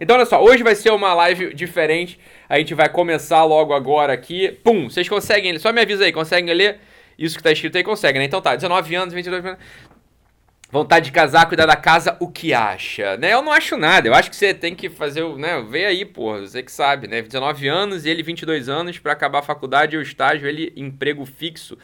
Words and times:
Então, 0.00 0.16
olha 0.16 0.24
só, 0.24 0.42
hoje 0.42 0.62
vai 0.62 0.74
ser 0.74 0.90
uma 0.90 1.12
live 1.12 1.52
diferente. 1.52 2.18
A 2.48 2.58
gente 2.58 2.72
vai 2.74 2.88
começar 2.88 3.44
logo 3.44 3.74
agora 3.74 4.14
aqui. 4.14 4.58
Pum, 4.64 4.88
vocês 4.88 5.06
conseguem, 5.08 5.58
só 5.58 5.72
me 5.72 5.80
avisa 5.82 6.04
aí, 6.04 6.12
conseguem 6.12 6.54
ler 6.54 6.80
isso 7.18 7.36
que 7.36 7.42
tá 7.42 7.52
escrito 7.52 7.76
aí? 7.76 7.84
Conseguem, 7.84 8.18
né? 8.18 8.24
Então 8.24 8.40
tá, 8.40 8.56
19 8.56 8.94
anos, 8.94 9.12
22 9.12 9.44
anos. 9.44 9.58
Vontade 10.72 11.06
de 11.06 11.12
casar, 11.12 11.46
cuidar 11.46 11.66
da 11.66 11.76
casa, 11.76 12.16
o 12.20 12.28
que 12.28 12.54
acha? 12.54 13.16
Né? 13.16 13.34
Eu 13.34 13.42
não 13.42 13.52
acho 13.52 13.76
nada. 13.76 14.08
Eu 14.08 14.14
acho 14.14 14.30
que 14.30 14.36
você 14.36 14.54
tem 14.54 14.74
que 14.74 14.88
fazer, 14.88 15.22
né? 15.36 15.60
Vê 15.68 15.84
aí, 15.84 16.04
pô, 16.04 16.38
você 16.38 16.62
que 16.62 16.72
sabe, 16.72 17.06
né? 17.06 17.20
19 17.20 17.68
anos 17.68 18.06
e 18.06 18.08
ele 18.08 18.22
22 18.22 18.68
anos 18.68 18.98
para 18.98 19.12
acabar 19.12 19.40
a 19.40 19.42
faculdade 19.42 19.96
o 19.96 20.02
estágio, 20.02 20.48
ele 20.48 20.72
emprego 20.76 21.26
fixo. 21.26 21.76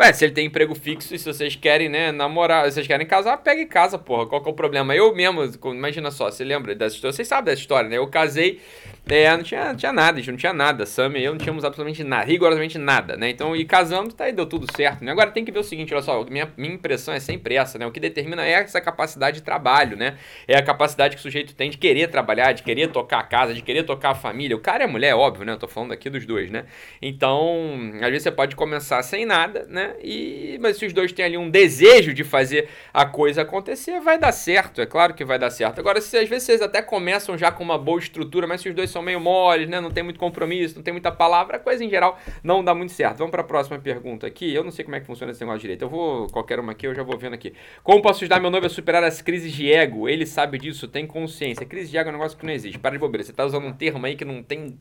Ué, 0.00 0.14
se 0.14 0.24
ele 0.24 0.32
tem 0.32 0.46
emprego 0.46 0.74
fixo 0.74 1.14
e 1.14 1.18
se 1.18 1.26
vocês 1.26 1.54
querem, 1.54 1.86
né, 1.90 2.10
namorar, 2.10 2.64
se 2.64 2.72
vocês 2.72 2.86
querem 2.86 3.06
casar, 3.06 3.36
pegue 3.36 3.66
casa, 3.66 3.98
porra. 3.98 4.26
Qual 4.26 4.42
que 4.42 4.48
é 4.48 4.52
o 4.52 4.54
problema? 4.54 4.96
Eu 4.96 5.14
mesmo, 5.14 5.42
imagina 5.66 6.10
só, 6.10 6.30
você 6.30 6.42
lembra 6.42 6.74
dessa 6.74 6.94
história? 6.94 7.12
Vocês 7.12 7.28
sabem 7.28 7.44
dessa 7.44 7.60
história, 7.60 7.86
né? 7.86 7.98
Eu 7.98 8.08
casei, 8.08 8.62
é, 9.10 9.36
não 9.36 9.42
tinha, 9.42 9.66
não 9.66 9.76
tinha 9.76 9.92
nada, 9.92 10.18
a 10.18 10.20
gente 10.20 10.30
não 10.30 10.38
tinha 10.38 10.52
nada. 10.52 10.86
Sam 10.86 11.18
e 11.18 11.24
eu 11.24 11.32
não 11.32 11.38
tínhamos 11.38 11.64
absolutamente 11.64 12.04
nada, 12.04 12.24
rigorosamente 12.24 12.78
nada, 12.78 13.16
né? 13.16 13.30
Então, 13.30 13.56
e 13.56 13.64
casamos, 13.64 14.14
tá 14.14 14.24
aí, 14.24 14.32
deu 14.32 14.46
tudo 14.46 14.66
certo, 14.74 15.04
né? 15.04 15.10
Agora 15.10 15.30
tem 15.30 15.44
que 15.44 15.50
ver 15.50 15.58
o 15.58 15.64
seguinte, 15.64 15.92
olha 15.92 16.02
só, 16.02 16.24
minha, 16.24 16.48
minha 16.56 16.74
impressão 16.74 17.12
é 17.12 17.20
sempre 17.20 17.56
essa, 17.56 17.78
né? 17.78 17.86
O 17.86 17.90
que 17.90 18.00
determina 18.00 18.46
é 18.46 18.52
essa 18.52 18.80
capacidade 18.80 19.38
de 19.38 19.42
trabalho, 19.42 19.96
né? 19.96 20.16
É 20.46 20.56
a 20.56 20.62
capacidade 20.62 21.16
que 21.16 21.20
o 21.20 21.22
sujeito 21.22 21.54
tem 21.54 21.70
de 21.70 21.78
querer 21.78 22.08
trabalhar, 22.08 22.52
de 22.52 22.62
querer 22.62 22.88
tocar 22.88 23.18
a 23.18 23.22
casa, 23.24 23.52
de 23.52 23.62
querer 23.62 23.82
tocar 23.82 24.10
a 24.10 24.14
família. 24.14 24.56
O 24.56 24.60
cara 24.60 24.84
é 24.84 24.86
mulher, 24.86 25.14
óbvio, 25.14 25.44
né? 25.44 25.52
Eu 25.52 25.58
tô 25.58 25.68
falando 25.68 25.92
aqui 25.92 26.08
dos 26.08 26.24
dois, 26.24 26.50
né? 26.50 26.64
Então, 27.02 27.90
às 27.94 28.08
vezes 28.08 28.22
você 28.22 28.30
pode 28.30 28.54
começar 28.54 29.02
sem 29.02 29.26
nada, 29.26 29.66
né? 29.68 29.94
E, 30.02 30.58
mas 30.60 30.76
se 30.76 30.86
os 30.86 30.92
dois 30.92 31.12
têm 31.12 31.24
ali 31.24 31.36
um 31.36 31.50
desejo 31.50 32.14
de 32.14 32.22
fazer 32.22 32.68
a 32.92 33.04
coisa 33.04 33.42
acontecer, 33.42 34.00
vai 34.00 34.18
dar 34.18 34.32
certo, 34.32 34.80
é 34.80 34.86
claro 34.86 35.14
que 35.14 35.24
vai 35.24 35.38
dar 35.38 35.50
certo. 35.50 35.78
Agora, 35.78 36.00
se 36.00 36.16
às 36.16 36.28
vezes 36.28 36.44
vocês 36.44 36.62
até 36.62 36.80
começam 36.80 37.36
já 37.36 37.50
com 37.50 37.64
uma 37.64 37.78
boa 37.78 37.98
estrutura, 37.98 38.46
mas 38.46 38.60
se 38.60 38.68
os 38.68 38.74
dois 38.74 38.90
são 38.90 38.99
meio 39.02 39.20
moles, 39.20 39.68
né? 39.68 39.80
Não 39.80 39.90
tem 39.90 40.02
muito 40.02 40.18
compromisso, 40.18 40.76
não 40.76 40.82
tem 40.82 40.92
muita 40.92 41.10
palavra, 41.10 41.56
a 41.56 41.60
coisa 41.60 41.84
em 41.84 41.88
geral 41.88 42.18
não 42.42 42.62
dá 42.62 42.74
muito 42.74 42.92
certo. 42.92 43.18
Vamos 43.18 43.30
para 43.30 43.42
a 43.42 43.44
próxima 43.44 43.78
pergunta 43.78 44.26
aqui. 44.26 44.52
Eu 44.52 44.64
não 44.64 44.70
sei 44.70 44.84
como 44.84 44.96
é 44.96 45.00
que 45.00 45.06
funciona 45.06 45.32
esse 45.32 45.40
negócio 45.40 45.60
direito. 45.60 45.82
Eu 45.82 45.88
vou, 45.88 46.26
qualquer 46.28 46.58
uma 46.58 46.72
aqui, 46.72 46.86
eu 46.86 46.94
já 46.94 47.02
vou 47.02 47.18
vendo 47.18 47.34
aqui. 47.34 47.52
Como 47.82 48.02
posso 48.02 48.20
ajudar 48.24 48.40
meu 48.40 48.50
noivo 48.50 48.66
a 48.66 48.70
superar 48.70 49.02
as 49.04 49.22
crises 49.22 49.52
de 49.52 49.70
ego? 49.72 50.08
Ele 50.08 50.26
sabe 50.26 50.58
disso, 50.58 50.88
tem 50.88 51.06
consciência. 51.06 51.66
Crise 51.66 51.90
de 51.90 51.98
ego 51.98 52.08
é 52.08 52.12
um 52.12 52.16
negócio 52.16 52.36
que 52.36 52.44
não 52.44 52.52
existe. 52.52 52.78
Para 52.78 52.92
de 52.92 52.98
bobeira. 52.98 53.24
Você 53.24 53.32
tá 53.32 53.44
usando 53.44 53.66
um 53.66 53.72
termo 53.72 54.04
aí 54.06 54.16
que 54.16 54.24
não 54.24 54.42
tem 54.42 54.78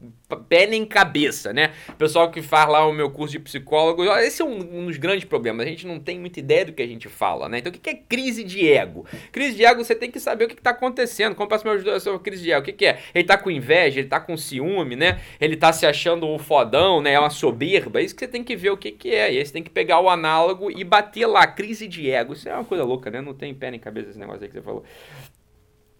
pé 0.48 0.66
nem 0.66 0.86
cabeça, 0.86 1.54
né? 1.54 1.72
Pessoal 1.98 2.32
que 2.32 2.42
faz 2.42 2.70
lá 2.70 2.86
o 2.86 2.94
meu 2.94 3.10
curso 3.10 3.34
de 3.34 3.40
psicólogo, 3.40 4.04
esse 4.18 4.42
é 4.42 4.46
um, 4.46 4.82
um 4.82 4.86
dos 4.86 4.98
grandes 4.98 5.26
problemas. 5.26 5.66
A 5.66 5.70
gente 5.70 5.86
não 5.86 6.00
tem 6.00 6.20
muita 6.20 6.40
ideia 6.40 6.66
do 6.66 6.74
que 6.74 6.82
a 6.82 6.88
gente 6.88 7.08
fala, 7.08 7.48
né? 7.50 7.60
Então, 7.60 7.72
o 7.72 7.76
que 7.76 7.90
é 7.90 7.94
crise 7.94 8.44
de 8.44 8.68
ego? 8.68 9.06
Crise 9.32 9.56
de 9.56 9.66
ego, 9.66 9.84
você 9.84 9.96
tem 9.96 10.12
que 10.12 10.20
saber 10.20 10.46
o 10.46 10.48
que 10.48 10.56
está 10.56 10.72
acontecendo. 10.72 11.36
Como 11.36 11.50
posso 11.50 11.66
me 11.66 11.74
ajudar 11.74 11.96
a 11.96 12.00
sua 12.00 12.20
crise 12.20 12.44
de 12.44 12.52
ego? 12.52 12.62
O 12.62 12.66
que, 12.66 12.74
que 12.74 12.86
é? 12.86 13.00
Ele 13.14 13.24
tá 13.24 13.38
com 13.38 13.50
inveja, 13.52 13.99
ele 14.00 14.08
tá 14.08 14.20
com 14.20 14.36
ciúme, 14.36 14.96
né? 14.96 15.20
Ele 15.40 15.56
tá 15.56 15.72
se 15.72 15.86
achando 15.86 16.28
um 16.28 16.38
fodão, 16.38 17.02
né? 17.02 17.14
É 17.14 17.20
uma 17.20 17.30
soberba. 17.30 18.00
É 18.00 18.04
isso 18.04 18.16
que 18.16 18.22
você 18.26 18.28
tem 18.28 18.44
que 18.44 18.56
ver 18.56 18.72
o 18.72 18.78
que, 18.78 18.92
que 18.92 19.10
é. 19.10 19.34
E 19.34 19.38
aí 19.38 19.46
você 19.46 19.54
tem 19.54 19.64
que 19.64 19.70
pegar 19.70 20.00
o 20.00 20.10
análogo 20.10 20.72
e 20.72 20.84
bater 20.84 21.26
lá. 21.26 21.46
Crise 21.46 21.88
de 21.88 22.10
ego. 22.10 22.34
Isso 22.34 22.50
é 22.50 22.54
uma 22.54 22.66
coisa 22.66 22.84
louca, 22.84 23.12
né? 23.12 23.22
Não 23.22 23.34
tem 23.34 23.54
pé 23.54 23.72
nem 23.72 23.80
cabeça 23.80 24.10
esse 24.10 24.20
negócio 24.20 24.44
aí 24.44 24.48
que 24.48 24.56
você 24.56 24.62
falou. 24.62 24.84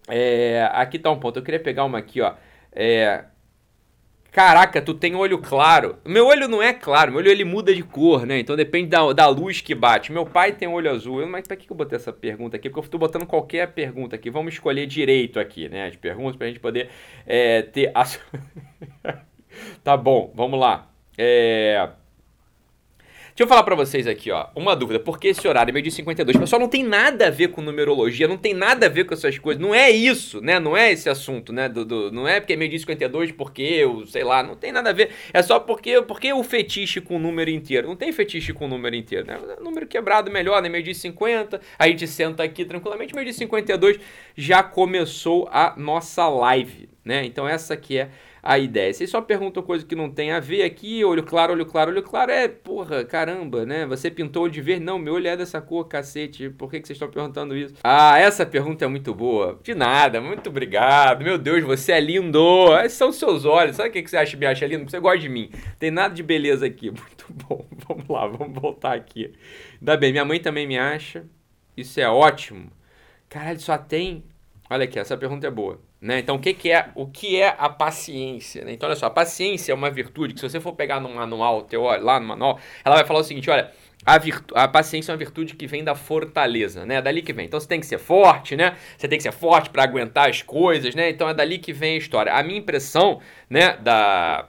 É, 0.08 0.68
aqui 0.72 0.98
tá 0.98 1.10
um 1.10 1.20
ponto. 1.20 1.38
Eu 1.38 1.42
queria 1.42 1.60
pegar 1.60 1.84
uma 1.84 1.98
aqui, 1.98 2.20
ó. 2.20 2.34
É, 2.72 3.24
Caraca, 4.32 4.80
tu 4.80 4.94
tem 4.94 5.14
olho 5.14 5.38
claro. 5.38 5.98
Meu 6.04 6.26
olho 6.26 6.46
não 6.46 6.62
é 6.62 6.72
claro, 6.72 7.10
meu 7.10 7.20
olho 7.20 7.30
ele 7.30 7.44
muda 7.44 7.74
de 7.74 7.82
cor, 7.82 8.24
né? 8.24 8.38
Então 8.38 8.54
depende 8.54 8.88
da, 8.88 9.12
da 9.12 9.26
luz 9.26 9.60
que 9.60 9.74
bate. 9.74 10.12
Meu 10.12 10.24
pai 10.24 10.52
tem 10.52 10.68
olho 10.68 10.90
azul. 10.90 11.26
Mas 11.26 11.46
pra 11.46 11.56
que 11.56 11.70
eu 11.70 11.76
botei 11.76 11.96
essa 11.96 12.12
pergunta 12.12 12.56
aqui? 12.56 12.70
Porque 12.70 12.86
eu 12.86 12.90
tô 12.90 12.98
botando 12.98 13.26
qualquer 13.26 13.72
pergunta 13.72 14.14
aqui. 14.16 14.30
Vamos 14.30 14.54
escolher 14.54 14.86
direito 14.86 15.40
aqui, 15.40 15.68
né? 15.68 15.86
As 15.88 15.96
perguntas 15.96 16.36
pra 16.36 16.46
gente 16.46 16.60
poder 16.60 16.90
é, 17.26 17.62
ter. 17.62 17.90
A... 17.94 18.04
tá 19.82 19.96
bom, 19.96 20.32
vamos 20.34 20.60
lá. 20.60 20.88
É. 21.18 21.90
Deixa 23.40 23.46
eu 23.46 23.56
falar 23.56 23.62
para 23.62 23.74
vocês 23.74 24.06
aqui, 24.06 24.30
ó, 24.30 24.48
uma 24.54 24.76
dúvida. 24.76 25.00
Por 25.00 25.18
que 25.18 25.28
esse 25.28 25.48
horário 25.48 25.70
é 25.70 25.72
meio 25.72 25.82
de 25.82 25.90
52? 25.90 26.36
Pessoal, 26.36 26.60
não 26.60 26.68
tem 26.68 26.84
nada 26.84 27.28
a 27.28 27.30
ver 27.30 27.48
com 27.48 27.62
numerologia, 27.62 28.28
não 28.28 28.36
tem 28.36 28.52
nada 28.52 28.84
a 28.84 28.88
ver 28.90 29.06
com 29.06 29.14
essas 29.14 29.38
coisas. 29.38 29.58
Não 29.58 29.74
é 29.74 29.90
isso, 29.90 30.42
né? 30.42 30.60
Não 30.60 30.76
é 30.76 30.92
esse 30.92 31.08
assunto, 31.08 31.50
né? 31.50 31.66
Do, 31.66 31.82
do 31.82 32.12
não 32.12 32.28
é 32.28 32.38
porque 32.38 32.52
é 32.52 32.56
meio 32.56 32.70
de 32.70 32.78
52 32.78 33.32
porque 33.32 33.62
eu, 33.62 34.06
sei 34.06 34.24
lá, 34.24 34.42
não 34.42 34.54
tem 34.54 34.70
nada 34.70 34.90
a 34.90 34.92
ver. 34.92 35.12
É 35.32 35.40
só 35.42 35.58
porque, 35.58 36.02
porque 36.02 36.30
o 36.34 36.42
fetiche 36.42 37.00
com 37.00 37.16
o 37.16 37.18
número 37.18 37.48
inteiro. 37.48 37.88
Não 37.88 37.96
tem 37.96 38.12
fetiche 38.12 38.52
com 38.52 38.66
o 38.66 38.68
número 38.68 38.94
inteiro, 38.94 39.26
né? 39.26 39.38
Número 39.58 39.86
quebrado 39.86 40.30
melhor, 40.30 40.60
né? 40.60 40.68
Meio 40.68 40.84
de 40.84 40.94
50. 40.94 41.62
A 41.78 41.88
gente 41.88 42.06
senta 42.06 42.42
aqui 42.42 42.66
tranquilamente. 42.66 43.14
Meio 43.14 43.26
de 43.26 43.32
52 43.32 44.00
já 44.36 44.62
começou 44.62 45.48
a 45.50 45.72
nossa 45.78 46.28
live, 46.28 46.90
né? 47.02 47.24
Então 47.24 47.48
essa 47.48 47.72
aqui 47.72 48.00
é 48.00 48.10
a 48.42 48.58
ideia. 48.58 48.92
Vocês 48.92 49.10
só 49.10 49.20
perguntam 49.20 49.62
coisa 49.62 49.84
que 49.84 49.94
não 49.94 50.10
tem 50.10 50.32
a 50.32 50.40
ver 50.40 50.62
aqui, 50.62 51.04
olho 51.04 51.22
claro, 51.22 51.52
olho 51.52 51.66
claro, 51.66 51.90
olho 51.90 52.02
claro, 52.02 52.30
é, 52.30 52.48
porra, 52.48 53.04
caramba, 53.04 53.66
né? 53.66 53.86
Você 53.86 54.10
pintou 54.10 54.48
de 54.48 54.60
verde? 54.60 54.84
Não, 54.84 54.98
meu 54.98 55.14
olho 55.14 55.28
é 55.28 55.36
dessa 55.36 55.60
cor, 55.60 55.86
cacete, 55.86 56.50
por 56.50 56.70
que, 56.70 56.80
que 56.80 56.86
vocês 56.86 56.96
estão 56.96 57.10
perguntando 57.10 57.56
isso? 57.56 57.74
Ah, 57.84 58.18
essa 58.18 58.46
pergunta 58.46 58.84
é 58.84 58.88
muito 58.88 59.14
boa. 59.14 59.58
De 59.62 59.74
nada, 59.74 60.20
muito 60.20 60.48
obrigado. 60.48 61.22
Meu 61.22 61.38
Deus, 61.38 61.62
você 61.64 61.92
é 61.92 62.00
lindo. 62.00 62.40
Esses 62.84 62.98
são 62.98 63.12
seus 63.12 63.44
olhos. 63.44 63.76
Sabe 63.76 63.90
o 63.90 63.92
que, 63.92 64.02
que 64.02 64.10
você 64.10 64.16
acha, 64.16 64.36
me 64.36 64.46
acha 64.46 64.66
lindo? 64.66 64.90
Você 64.90 64.98
gosta 64.98 65.18
de 65.18 65.28
mim. 65.28 65.50
Tem 65.78 65.90
nada 65.90 66.14
de 66.14 66.22
beleza 66.22 66.66
aqui. 66.66 66.90
Muito 66.90 67.26
bom. 67.30 67.66
Vamos 67.88 68.08
lá, 68.08 68.26
vamos 68.26 68.60
voltar 68.60 68.94
aqui. 68.94 69.32
Ainda 69.80 69.96
bem, 69.96 70.12
minha 70.12 70.24
mãe 70.24 70.40
também 70.40 70.66
me 70.66 70.78
acha. 70.78 71.24
Isso 71.76 72.00
é 72.00 72.08
ótimo. 72.08 72.70
Caralho, 73.28 73.60
só 73.60 73.78
tem. 73.78 74.24
Olha 74.68 74.84
aqui, 74.84 74.98
essa 74.98 75.16
pergunta 75.16 75.46
é 75.46 75.50
boa. 75.50 75.80
Né? 76.00 76.18
Então, 76.18 76.36
o 76.36 76.38
que, 76.38 76.54
que, 76.54 76.70
é, 76.70 76.88
o 76.94 77.06
que 77.06 77.40
é 77.40 77.54
a 77.58 77.68
paciência? 77.68 78.64
Né? 78.64 78.72
Então, 78.72 78.88
olha 78.88 78.96
só, 78.96 79.06
a 79.06 79.10
paciência 79.10 79.72
é 79.72 79.74
uma 79.74 79.90
virtude 79.90 80.32
que, 80.32 80.40
se 80.40 80.48
você 80.48 80.58
for 80.58 80.72
pegar 80.72 80.98
no 80.98 81.10
manual, 81.10 81.62
teórico, 81.62 82.06
lá 82.06 82.18
no 82.18 82.26
manual, 82.26 82.58
ela 82.82 82.96
vai 82.96 83.04
falar 83.04 83.20
o 83.20 83.24
seguinte: 83.24 83.50
olha, 83.50 83.70
a, 84.04 84.16
virtu 84.16 84.56
a 84.56 84.66
paciência 84.66 85.10
é 85.10 85.12
uma 85.12 85.18
virtude 85.18 85.54
que 85.54 85.66
vem 85.66 85.84
da 85.84 85.94
fortaleza, 85.94 86.86
né? 86.86 86.96
É 86.96 87.02
dali 87.02 87.20
que 87.20 87.32
vem. 87.32 87.44
Então 87.44 87.60
você 87.60 87.68
tem 87.68 87.80
que 87.80 87.86
ser 87.86 87.98
forte, 87.98 88.56
né? 88.56 88.76
Você 88.96 89.06
tem 89.08 89.18
que 89.18 89.22
ser 89.22 89.32
forte 89.32 89.68
para 89.68 89.82
aguentar 89.82 90.30
as 90.30 90.42
coisas, 90.42 90.94
né? 90.94 91.10
Então 91.10 91.28
é 91.28 91.34
dali 91.34 91.58
que 91.58 91.72
vem 91.72 91.94
a 91.94 91.98
história. 91.98 92.32
A 92.32 92.42
minha 92.42 92.58
impressão, 92.58 93.20
né, 93.48 93.76
da, 93.76 94.48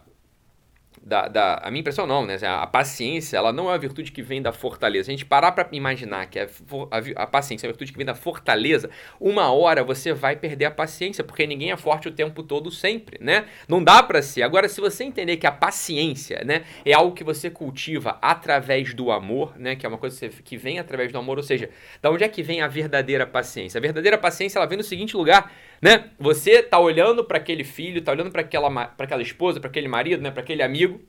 da, 1.04 1.28
da, 1.28 1.56
a 1.64 1.72
minha 1.72 1.82
impressão 1.82 2.06
não, 2.06 2.26
né? 2.26 2.38
A 2.44 2.68
paciência, 2.68 3.36
ela 3.36 3.52
não 3.52 3.66
é 3.66 3.72
uma 3.72 3.78
virtude 3.78 4.12
que 4.12 4.22
vem 4.22 4.42
da 4.42 4.52
fortaleza. 4.52 5.06
Se 5.06 5.12
a 5.12 5.14
gente 5.14 5.26
parar 5.26 5.52
para 5.52 5.68
imaginar 5.72 6.28
que 6.28 6.40
a, 6.40 6.44
a, 6.46 7.24
a, 7.24 7.28
paciência 7.28 7.66
é 7.66 7.68
uma 7.68 7.74
virtude 7.74 7.92
que 7.92 7.98
vem 7.98 8.06
da 8.06 8.14
fortaleza, 8.14 8.90
uma 9.20 9.52
hora 9.52 9.84
você 9.84 10.14
vai 10.14 10.36
perder 10.36 10.66
a 10.66 10.72
paciência, 10.72 11.24
porque 11.24 11.48
ninguém 11.48 11.72
é 11.72 11.78
forte 11.78 12.08
o 12.08 12.12
tempo 12.12 12.44
todo 12.44 12.70
sempre, 12.70 13.18
né? 13.20 13.46
Não 13.68 13.84
dá 13.84 14.04
para 14.04 14.22
ser. 14.22 14.44
Agora, 14.44 14.70
se 14.70 14.80
você 14.80 15.04
entender 15.04 15.38
que 15.38 15.48
a 15.48 15.52
paciência, 15.52 16.44
né, 16.46 16.64
é 16.86 16.94
algo 16.94 17.16
que 17.16 17.24
você 17.24 17.50
cultiva 17.50 18.20
através 18.22 18.94
do 18.94 19.12
amor, 19.12 19.58
né, 19.58 19.76
que 19.76 19.86
é 19.86 19.90
uma 19.90 19.98
coisa 19.98 20.30
que 20.30 20.56
vem 20.56 20.78
através 20.78 21.12
do 21.12 21.18
amor, 21.18 21.38
ou 21.38 21.44
seja, 21.44 21.70
da 22.02 22.12
onde 22.12 22.24
é 22.24 22.30
que 22.30 22.44
vem 22.44 22.62
a 22.62 22.68
verdadeira 22.68 23.26
paciência? 23.26 23.80
A 23.80 23.82
verdadeira 23.82 24.18
paciência, 24.18 24.60
ela 24.60 24.68
vem 24.68 24.78
no 24.78 24.84
seguinte 24.84 25.18
lugar, 25.18 25.52
né? 25.82 26.12
Você 26.20 26.62
tá 26.62 26.80
olhando 26.80 27.24
para 27.24 27.38
aquele 27.38 27.64
filho, 27.64 28.02
tá 28.02 28.12
olhando 28.12 28.32
para 28.32 28.42
aquela, 28.42 28.70
para 28.86 29.06
aquela 29.06 29.22
esposa, 29.22 29.60
para 29.60 29.70
aquele 29.70 29.88
marido, 29.88 30.22
né, 30.22 30.30
para 30.30 30.42
aquele 30.42 30.62
amigo 30.62 31.02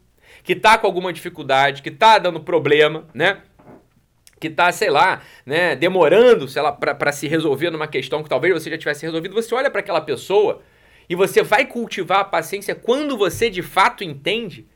que 0.43 0.57
tá 0.57 0.79
com 0.79 0.87
alguma 0.87 1.13
dificuldade, 1.13 1.83
que 1.83 1.91
tá 1.91 2.19
dando 2.19 2.41
problema, 2.41 3.07
né? 3.13 3.43
Que 4.41 4.49
tá, 4.49 4.73
sei 4.73 4.91
lá, 4.91 5.23
né, 5.45 5.77
demorando, 5.77 6.49
sei 6.49 6.63
lá, 6.63 6.73
para 6.73 7.13
se 7.13 7.29
resolver 7.29 7.71
numa 7.71 7.87
questão 7.87 8.23
que 8.23 8.29
talvez 8.29 8.55
você 8.55 8.71
já 8.71 8.79
tivesse 8.79 9.05
resolvido, 9.05 9.35
você 9.35 9.55
olha 9.55 9.71
para 9.71 9.81
aquela 9.81 10.01
pessoa 10.01 10.63
e 11.09 11.15
você 11.15 11.43
vai 11.43 11.67
cultivar 11.67 12.21
a 12.21 12.25
paciência 12.25 12.75
quando 12.75 13.17
você 13.17 13.51
de 13.51 13.63
fato 13.63 14.03
entende, 14.03 14.67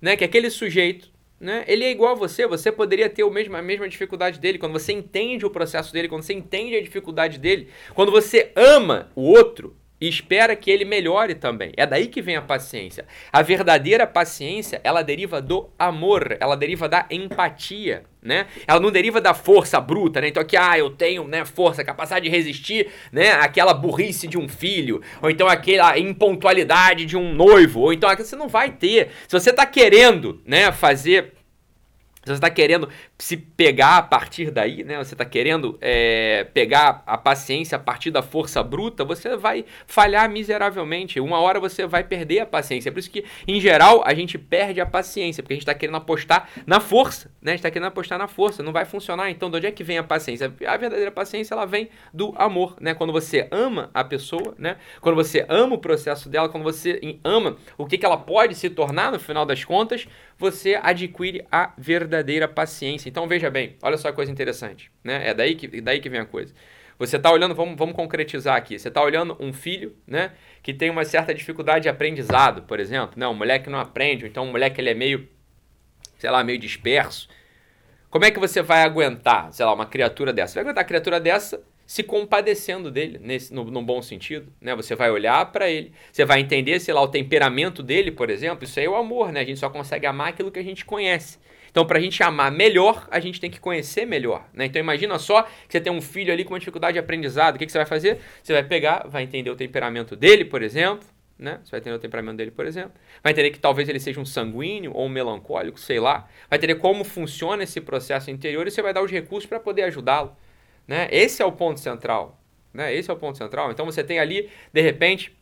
né, 0.00 0.16
que 0.16 0.24
aquele 0.24 0.48
sujeito 0.48 1.10
né? 1.40 1.64
Ele 1.66 1.84
é 1.84 1.90
igual 1.90 2.12
a 2.12 2.16
você, 2.16 2.46
você 2.46 2.70
poderia 2.70 3.08
ter 3.08 3.24
o 3.24 3.30
mesmo, 3.30 3.56
a 3.56 3.62
mesma 3.62 3.88
dificuldade 3.88 4.38
dele. 4.38 4.58
Quando 4.58 4.72
você 4.72 4.92
entende 4.92 5.46
o 5.46 5.50
processo 5.50 5.92
dele, 5.92 6.08
quando 6.08 6.22
você 6.22 6.34
entende 6.34 6.76
a 6.76 6.82
dificuldade 6.82 7.38
dele, 7.38 7.68
quando 7.94 8.12
você 8.12 8.52
ama 8.54 9.10
o 9.16 9.22
outro 9.22 9.74
e 10.00 10.08
espera 10.08 10.56
que 10.56 10.70
ele 10.70 10.84
melhore 10.84 11.34
também. 11.34 11.72
É 11.76 11.86
daí 11.86 12.06
que 12.06 12.22
vem 12.22 12.36
a 12.36 12.42
paciência. 12.42 13.04
A 13.30 13.42
verdadeira 13.42 14.06
paciência, 14.06 14.80
ela 14.82 15.02
deriva 15.02 15.42
do 15.42 15.68
amor, 15.78 16.38
ela 16.40 16.56
deriva 16.56 16.88
da 16.88 17.06
empatia, 17.10 18.04
né? 18.22 18.46
Ela 18.66 18.80
não 18.80 18.90
deriva 18.90 19.20
da 19.20 19.34
força 19.34 19.78
bruta, 19.78 20.20
né? 20.20 20.28
Então 20.28 20.42
aqui, 20.42 20.56
ah, 20.56 20.78
eu 20.78 20.88
tenho, 20.90 21.28
né, 21.28 21.44
força, 21.44 21.84
capacidade 21.84 22.24
de 22.24 22.30
resistir, 22.30 22.88
né, 23.12 23.32
aquela 23.32 23.74
burrice 23.74 24.26
de 24.26 24.38
um 24.38 24.48
filho, 24.48 25.02
ou 25.20 25.30
então 25.30 25.46
aquela 25.46 25.98
impontualidade 25.98 27.04
de 27.04 27.16
um 27.16 27.34
noivo, 27.34 27.80
ou 27.80 27.92
então 27.92 28.08
você 28.16 28.36
não 28.36 28.48
vai 28.48 28.70
ter. 28.70 29.10
Se 29.28 29.38
você 29.38 29.52
tá 29.52 29.66
querendo, 29.66 30.40
né, 30.46 30.72
fazer 30.72 31.34
você 32.30 32.38
está 32.38 32.50
querendo 32.50 32.88
se 33.20 33.36
pegar 33.36 33.98
a 33.98 34.02
partir 34.02 34.50
daí, 34.50 34.82
né? 34.82 34.96
Você 34.96 35.14
está 35.14 35.26
querendo 35.26 35.76
é, 35.80 36.44
pegar 36.54 37.02
a 37.06 37.18
paciência 37.18 37.76
a 37.76 37.78
partir 37.78 38.10
da 38.10 38.22
força 38.22 38.62
bruta, 38.62 39.04
você 39.04 39.36
vai 39.36 39.66
falhar 39.86 40.28
miseravelmente. 40.30 41.20
Uma 41.20 41.38
hora 41.38 41.60
você 41.60 41.86
vai 41.86 42.02
perder 42.02 42.40
a 42.40 42.46
paciência. 42.46 42.88
É 42.88 42.92
por 42.92 42.98
isso 42.98 43.10
que, 43.10 43.24
em 43.46 43.60
geral, 43.60 44.02
a 44.06 44.14
gente 44.14 44.38
perde 44.38 44.80
a 44.80 44.86
paciência, 44.86 45.42
porque 45.42 45.52
a 45.52 45.56
gente 45.56 45.62
está 45.62 45.74
querendo 45.74 45.96
apostar 45.96 46.48
na 46.66 46.80
força, 46.80 47.30
né? 47.42 47.52
A 47.52 47.54
gente 47.54 47.58
está 47.58 47.70
querendo 47.70 47.88
apostar 47.88 48.18
na 48.18 48.26
força, 48.26 48.62
não 48.62 48.72
vai 48.72 48.86
funcionar. 48.86 49.30
Então, 49.30 49.50
de 49.50 49.58
onde 49.58 49.66
é 49.66 49.70
que 49.70 49.84
vem 49.84 49.98
a 49.98 50.02
paciência? 50.02 50.52
A 50.66 50.76
verdadeira 50.78 51.10
paciência, 51.10 51.52
ela 51.52 51.66
vem 51.66 51.90
do 52.14 52.32
amor, 52.38 52.76
né? 52.80 52.94
Quando 52.94 53.12
você 53.12 53.46
ama 53.50 53.90
a 53.92 54.02
pessoa, 54.02 54.54
né? 54.58 54.78
Quando 55.02 55.16
você 55.16 55.44
ama 55.46 55.74
o 55.74 55.78
processo 55.78 56.26
dela, 56.30 56.48
quando 56.48 56.64
você 56.64 57.18
ama 57.22 57.58
o 57.76 57.84
que, 57.84 57.98
que 57.98 58.06
ela 58.06 58.16
pode 58.16 58.54
se 58.54 58.70
tornar 58.70 59.12
no 59.12 59.20
final 59.20 59.44
das 59.44 59.62
contas, 59.62 60.08
você 60.38 60.80
adquire 60.82 61.44
a 61.52 61.74
verdadeira 61.76 62.48
paciência. 62.48 63.09
Então 63.10 63.26
veja 63.26 63.50
bem, 63.50 63.76
olha 63.82 63.96
só 63.96 64.08
a 64.08 64.12
coisa 64.12 64.30
interessante, 64.30 64.90
né? 65.02 65.28
É 65.28 65.34
daí 65.34 65.56
que, 65.56 65.80
daí 65.80 66.00
que 66.00 66.08
vem 66.08 66.20
a 66.20 66.24
coisa. 66.24 66.54
Você 66.96 67.16
está 67.16 67.32
olhando, 67.32 67.54
vamos, 67.54 67.76
vamos 67.76 67.94
concretizar 67.94 68.56
aqui. 68.56 68.78
Você 68.78 68.86
está 68.86 69.02
olhando 69.02 69.36
um 69.40 69.52
filho, 69.52 69.96
né, 70.06 70.32
que 70.62 70.72
tem 70.72 70.90
uma 70.90 71.04
certa 71.04 71.34
dificuldade 71.34 71.84
de 71.84 71.88
aprendizado, 71.88 72.62
por 72.62 72.78
exemplo, 72.78 73.18
né? 73.18 73.26
Um 73.26 73.34
moleque 73.34 73.68
não 73.68 73.80
aprende, 73.80 74.26
então 74.26 74.44
um 74.44 74.52
moleque 74.52 74.80
ele 74.80 74.90
é 74.90 74.94
meio, 74.94 75.28
sei 76.18 76.30
lá, 76.30 76.44
meio 76.44 76.58
disperso. 76.58 77.28
Como 78.10 78.24
é 78.24 78.30
que 78.30 78.38
você 78.38 78.62
vai 78.62 78.82
aguentar, 78.82 79.52
sei 79.52 79.66
lá, 79.66 79.74
uma 79.74 79.86
criatura 79.86 80.32
dessa? 80.32 80.52
Você 80.52 80.58
vai 80.58 80.64
aguentar 80.64 80.84
a 80.84 80.86
criatura 80.86 81.18
dessa 81.18 81.60
se 81.86 82.04
compadecendo 82.04 82.88
dele, 82.88 83.18
nesse, 83.20 83.52
no, 83.52 83.64
no 83.64 83.82
bom 83.82 84.00
sentido. 84.00 84.52
Né? 84.60 84.76
Você 84.76 84.94
vai 84.94 85.10
olhar 85.10 85.50
para 85.50 85.68
ele, 85.68 85.92
você 86.12 86.24
vai 86.24 86.38
entender, 86.38 86.78
sei 86.78 86.94
lá, 86.94 87.02
o 87.02 87.08
temperamento 87.08 87.82
dele, 87.82 88.12
por 88.12 88.30
exemplo. 88.30 88.62
Isso 88.62 88.78
aí 88.78 88.86
é 88.86 88.88
o 88.88 88.94
amor, 88.94 89.32
né? 89.32 89.40
A 89.40 89.44
gente 89.44 89.58
só 89.58 89.68
consegue 89.68 90.06
amar 90.06 90.28
aquilo 90.28 90.52
que 90.52 90.60
a 90.60 90.62
gente 90.62 90.84
conhece. 90.84 91.40
Então, 91.70 91.86
para 91.86 91.98
a 91.98 92.00
gente 92.00 92.22
amar 92.22 92.50
melhor, 92.50 93.06
a 93.10 93.20
gente 93.20 93.40
tem 93.40 93.50
que 93.50 93.60
conhecer 93.60 94.04
melhor. 94.04 94.48
Né? 94.52 94.66
Então, 94.66 94.80
imagina 94.80 95.18
só 95.18 95.42
que 95.42 95.50
você 95.68 95.80
tem 95.80 95.92
um 95.92 96.00
filho 96.00 96.32
ali 96.32 96.44
com 96.44 96.52
uma 96.52 96.58
dificuldade 96.58 96.94
de 96.94 96.98
aprendizado. 96.98 97.56
O 97.56 97.58
que, 97.58 97.66
que 97.66 97.72
você 97.72 97.78
vai 97.78 97.86
fazer? 97.86 98.18
Você 98.42 98.52
vai 98.52 98.64
pegar, 98.64 99.06
vai 99.08 99.22
entender 99.22 99.50
o 99.50 99.56
temperamento 99.56 100.16
dele, 100.16 100.44
por 100.44 100.62
exemplo. 100.62 101.06
Né? 101.38 101.58
Você 101.64 101.70
vai 101.70 101.80
entender 101.80 101.96
o 101.96 101.98
temperamento 101.98 102.36
dele, 102.36 102.50
por 102.50 102.66
exemplo. 102.66 102.92
Vai 103.22 103.32
entender 103.32 103.50
que 103.50 103.58
talvez 103.58 103.88
ele 103.88 103.98
seja 103.98 104.20
um 104.20 104.26
sanguíneo 104.26 104.92
ou 104.94 105.06
um 105.06 105.08
melancólico, 105.08 105.80
sei 105.80 105.98
lá. 105.98 106.28
Vai 106.50 106.58
entender 106.58 106.74
como 106.74 107.02
funciona 107.02 107.62
esse 107.62 107.80
processo 107.80 108.30
interior 108.30 108.66
e 108.66 108.70
você 108.70 108.82
vai 108.82 108.92
dar 108.92 109.02
os 109.02 109.10
recursos 109.10 109.48
para 109.48 109.58
poder 109.58 109.84
ajudá-lo. 109.84 110.36
Né? 110.86 111.08
Esse 111.10 111.40
é 111.40 111.44
o 111.44 111.52
ponto 111.52 111.80
central. 111.80 112.38
Né? 112.74 112.94
Esse 112.94 113.10
é 113.10 113.14
o 113.14 113.16
ponto 113.16 113.38
central. 113.38 113.70
Então 113.70 113.86
você 113.86 114.04
tem 114.04 114.18
ali, 114.18 114.50
de 114.72 114.80
repente, 114.82 115.34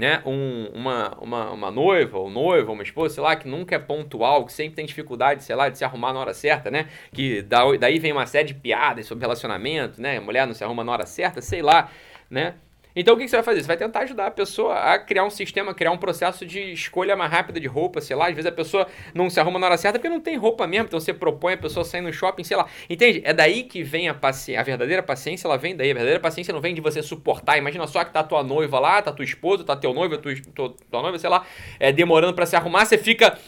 né, 0.00 0.22
um, 0.24 0.64
uma, 0.72 1.18
uma, 1.20 1.50
uma 1.50 1.70
noiva, 1.70 2.16
ou 2.16 2.30
noiva, 2.30 2.72
uma 2.72 2.82
esposa, 2.82 3.14
sei 3.16 3.22
lá, 3.22 3.36
que 3.36 3.46
nunca 3.46 3.76
é 3.76 3.78
pontual, 3.78 4.46
que 4.46 4.52
sempre 4.52 4.76
tem 4.76 4.86
dificuldade, 4.86 5.44
sei 5.44 5.54
lá, 5.54 5.68
de 5.68 5.76
se 5.76 5.84
arrumar 5.84 6.14
na 6.14 6.20
hora 6.20 6.32
certa, 6.32 6.70
né? 6.70 6.88
Que 7.12 7.42
daí 7.78 7.98
vem 7.98 8.10
uma 8.10 8.24
série 8.24 8.48
de 8.48 8.54
piadas 8.54 9.04
sobre 9.04 9.22
relacionamento, 9.22 10.00
né? 10.00 10.18
Mulher 10.18 10.46
não 10.46 10.54
se 10.54 10.64
arruma 10.64 10.82
na 10.82 10.92
hora 10.92 11.04
certa, 11.04 11.42
sei 11.42 11.60
lá, 11.60 11.90
né? 12.30 12.54
Então 12.94 13.14
o 13.14 13.18
que 13.18 13.28
você 13.28 13.36
vai 13.36 13.42
fazer? 13.42 13.60
Você 13.62 13.66
vai 13.66 13.76
tentar 13.76 14.00
ajudar 14.00 14.26
a 14.26 14.30
pessoa 14.30 14.74
a 14.74 14.98
criar 14.98 15.24
um 15.24 15.30
sistema, 15.30 15.74
criar 15.74 15.92
um 15.92 15.98
processo 15.98 16.44
de 16.44 16.72
escolha 16.72 17.16
mais 17.16 17.30
rápida 17.30 17.60
de 17.60 17.66
roupa, 17.66 18.00
sei 18.00 18.16
lá. 18.16 18.28
Às 18.28 18.34
vezes 18.34 18.46
a 18.46 18.52
pessoa 18.52 18.86
não 19.14 19.30
se 19.30 19.38
arruma 19.38 19.58
na 19.58 19.66
hora 19.66 19.76
certa 19.76 19.98
porque 19.98 20.08
não 20.08 20.20
tem 20.20 20.36
roupa 20.36 20.66
mesmo. 20.66 20.86
Então 20.86 21.00
você 21.00 21.14
propõe 21.14 21.54
a 21.54 21.58
pessoa 21.58 21.84
sair 21.84 22.00
no 22.00 22.12
shopping, 22.12 22.44
sei 22.44 22.56
lá. 22.56 22.66
Entende? 22.88 23.22
É 23.24 23.32
daí 23.32 23.62
que 23.62 23.82
vem 23.82 24.08
a 24.08 24.14
paciência. 24.14 24.60
A 24.60 24.64
verdadeira 24.64 25.02
paciência, 25.02 25.46
ela 25.46 25.56
vem 25.56 25.76
daí. 25.76 25.90
A 25.90 25.94
verdadeira 25.94 26.20
paciência 26.20 26.52
não 26.52 26.60
vem 26.60 26.74
de 26.74 26.80
você 26.80 27.02
suportar. 27.02 27.58
Imagina 27.58 27.86
só 27.86 28.04
que 28.04 28.12
tá 28.12 28.22
tua 28.22 28.42
noiva 28.42 28.78
lá, 28.78 29.00
tá 29.02 29.12
tua 29.12 29.24
esposa, 29.24 29.64
tá 29.64 29.76
teu 29.76 29.94
noivo, 29.94 30.18
tua, 30.18 30.34
tua, 30.54 30.74
tua 30.90 31.02
noiva, 31.02 31.18
sei 31.18 31.30
lá, 31.30 31.44
é, 31.78 31.92
demorando 31.92 32.34
para 32.34 32.46
se 32.46 32.56
arrumar. 32.56 32.84
Você 32.84 32.98
fica 32.98 33.38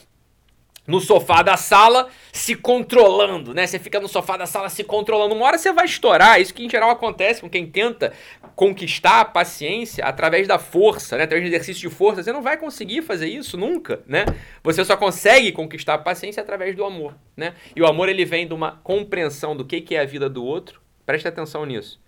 no 0.87 1.01
sofá 1.01 1.43
da 1.43 1.57
sala 1.57 2.09
se 2.33 2.57
controlando, 2.57 3.55
né? 3.55 3.67
Você 3.67 3.79
fica 3.79 4.01
no 4.01 4.09
sofá 4.09 4.37
da 4.37 4.47
sala 4.47 4.69
se 4.69 4.83
controlando. 4.83 5.35
Uma 5.35 5.47
hora 5.47 5.59
você 5.59 5.73
vai 5.73 5.85
estourar. 5.85 6.41
Isso 6.41 6.53
que 6.53 6.65
em 6.65 6.71
geral 6.71 6.91
acontece 6.91 7.41
com 7.41 7.49
quem 7.49 7.67
tenta 7.67 8.13
conquistar 8.57 9.21
a 9.21 9.25
paciência 9.25 10.05
através 10.05 10.49
da 10.49 10.59
força, 10.59 11.17
né? 11.17 11.25
Através 11.25 11.49
de 11.49 11.55
exercício 11.55 11.89
de 11.89 11.95
força. 11.95 12.23
Você 12.23 12.33
não 12.33 12.43
vai 12.43 12.57
conseguir 12.57 13.03
fazer 13.03 13.29
isso 13.29 13.57
nunca, 13.57 14.03
né? 14.07 14.25
Você 14.63 14.85
só 14.85 14.97
consegue 14.97 15.53
conquistar 15.53 15.95
a 15.95 15.99
paciência 15.99 16.43
através 16.43 16.75
do 16.75 16.85
amor, 16.85 17.15
né? 17.37 17.55
E 17.77 17.81
o 17.81 17.87
amor 17.87 18.09
ele 18.09 18.25
vem 18.25 18.47
de 18.47 18.55
uma 18.55 18.73
compreensão 18.83 19.57
do 19.57 19.65
que, 19.65 19.81
que 19.81 19.95
é 19.95 20.01
a 20.01 20.07
vida 20.07 20.29
do 20.29 20.45
outro. 20.45 20.81
Preste 21.07 21.29
atenção 21.29 21.65
nisso. 21.65 22.01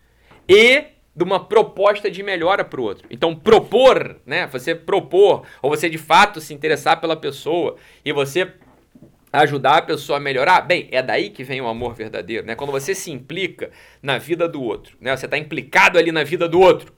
E 0.49 0.85
de 1.17 1.23
uma 1.23 1.45
proposta 1.45 2.11
de 2.11 2.23
melhora 2.25 2.65
para 2.65 2.81
o 2.81 2.85
outro. 2.85 3.07
Então, 3.09 3.37
propor, 3.37 4.17
né? 4.27 4.49
Você 4.49 4.75
propor, 4.75 5.45
ou 5.63 5.71
você 5.71 5.89
de 5.89 5.99
fato 5.99 6.41
se 6.41 6.53
interessar 6.53 7.01
pela 7.01 7.15
pessoa 7.15 7.77
e 8.05 8.13
você 8.13 8.53
ajudar 9.41 9.79
a 9.79 9.83
pessoa 9.83 10.19
a 10.19 10.21
melhorar, 10.21 10.61
bem, 10.61 10.89
é 10.93 11.03
daí 11.03 11.31
que 11.31 11.43
vem 11.43 11.61
o 11.61 11.67
amor 11.67 11.95
verdadeiro, 11.95 12.47
né? 12.47 12.55
Quando 12.55 12.71
você 12.71 12.95
se 12.95 13.11
implica 13.11 13.71
na 14.03 14.17
vida 14.19 14.49
do 14.49 14.63
outro, 14.63 14.97
né? 15.01 15.17
Você 15.17 15.27
está 15.27 15.37
implicado 15.37 15.99
ali 15.99 16.13
na 16.13 16.23
vida 16.23 16.49
do 16.49 16.61
outro 16.61 16.93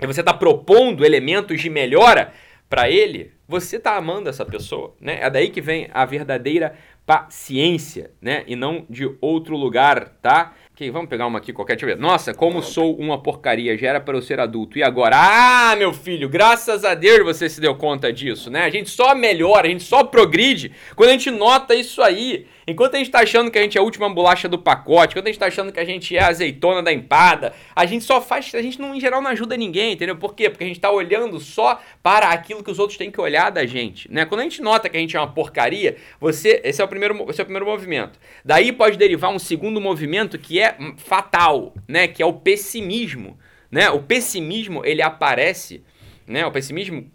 e 0.00 0.06
você 0.06 0.20
está 0.20 0.34
propondo 0.34 1.04
elementos 1.04 1.60
de 1.60 1.70
melhora 1.70 2.32
para 2.68 2.90
ele, 2.90 3.32
você 3.48 3.76
está 3.76 3.96
amando 3.96 4.28
essa 4.28 4.44
pessoa, 4.44 4.94
né? 5.00 5.18
É 5.20 5.30
daí 5.30 5.48
que 5.48 5.60
vem 5.60 5.88
a 5.94 6.04
verdadeira 6.04 6.76
paciência, 7.06 8.10
né? 8.20 8.44
E 8.46 8.54
não 8.54 8.84
de 8.90 9.10
outro 9.20 9.56
lugar, 9.56 10.08
tá? 10.20 10.54
Ok, 10.74 10.90
vamos 10.90 11.08
pegar 11.08 11.28
uma 11.28 11.38
aqui 11.38 11.52
qualquer. 11.52 11.76
Deixa 11.76 11.86
eu 11.86 11.96
ver. 11.96 12.02
Nossa, 12.02 12.34
como 12.34 12.60
sou 12.60 12.96
uma 12.96 13.22
porcaria. 13.22 13.78
Já 13.78 13.90
era 13.90 14.00
para 14.00 14.16
eu 14.16 14.20
ser 14.20 14.40
adulto. 14.40 14.76
E 14.76 14.82
agora? 14.82 15.14
Ah, 15.16 15.76
meu 15.76 15.92
filho, 15.92 16.28
graças 16.28 16.84
a 16.84 16.96
Deus 16.96 17.24
você 17.24 17.48
se 17.48 17.60
deu 17.60 17.76
conta 17.76 18.12
disso, 18.12 18.50
né? 18.50 18.64
A 18.64 18.70
gente 18.70 18.90
só 18.90 19.14
melhora, 19.14 19.68
a 19.68 19.70
gente 19.70 19.84
só 19.84 20.02
progride 20.02 20.72
quando 20.96 21.10
a 21.10 21.12
gente 21.12 21.30
nota 21.30 21.76
isso 21.76 22.02
aí. 22.02 22.48
Enquanto 22.66 22.94
a 22.94 22.98
gente 22.98 23.10
tá 23.10 23.20
achando 23.20 23.50
que 23.50 23.58
a 23.58 23.62
gente 23.62 23.76
é 23.76 23.80
a 23.80 23.84
última 23.84 24.08
bolacha 24.08 24.48
do 24.48 24.58
pacote, 24.58 25.12
enquanto 25.12 25.26
a 25.26 25.30
gente 25.30 25.38
tá 25.38 25.46
achando 25.46 25.70
que 25.70 25.80
a 25.80 25.84
gente 25.84 26.16
é 26.16 26.20
a 26.20 26.28
azeitona 26.28 26.82
da 26.82 26.92
empada, 26.92 27.54
a 27.76 27.84
gente 27.84 28.04
só 28.04 28.20
faz. 28.20 28.54
A 28.54 28.62
gente, 28.62 28.80
não, 28.80 28.94
em 28.94 29.00
geral, 29.00 29.20
não 29.20 29.30
ajuda 29.30 29.56
ninguém, 29.56 29.92
entendeu? 29.92 30.16
Por 30.16 30.34
quê? 30.34 30.48
Porque 30.48 30.64
a 30.64 30.66
gente 30.66 30.80
tá 30.80 30.90
olhando 30.90 31.38
só 31.38 31.80
para 32.02 32.28
aquilo 32.28 32.62
que 32.62 32.70
os 32.70 32.78
outros 32.78 32.96
têm 32.96 33.10
que 33.10 33.20
olhar 33.20 33.50
da 33.50 33.66
gente, 33.66 34.10
né? 34.10 34.24
Quando 34.24 34.40
a 34.40 34.44
gente 34.44 34.62
nota 34.62 34.88
que 34.88 34.96
a 34.96 35.00
gente 35.00 35.16
é 35.16 35.20
uma 35.20 35.30
porcaria, 35.30 35.96
você. 36.18 36.60
Esse 36.64 36.80
é 36.80 36.84
o 36.84 36.88
primeiro, 36.88 37.26
esse 37.28 37.40
é 37.40 37.42
o 37.42 37.46
primeiro 37.46 37.66
movimento. 37.66 38.18
Daí 38.44 38.72
pode 38.72 38.96
derivar 38.96 39.30
um 39.30 39.38
segundo 39.38 39.80
movimento 39.80 40.38
que 40.38 40.58
é 40.58 40.76
fatal, 40.96 41.74
né? 41.86 42.08
Que 42.08 42.22
é 42.22 42.26
o 42.26 42.32
pessimismo, 42.32 43.38
né? 43.70 43.90
O 43.90 44.02
pessimismo, 44.02 44.84
ele 44.84 45.02
aparece, 45.02 45.84
né? 46.26 46.46
O 46.46 46.50
pessimismo, 46.50 47.10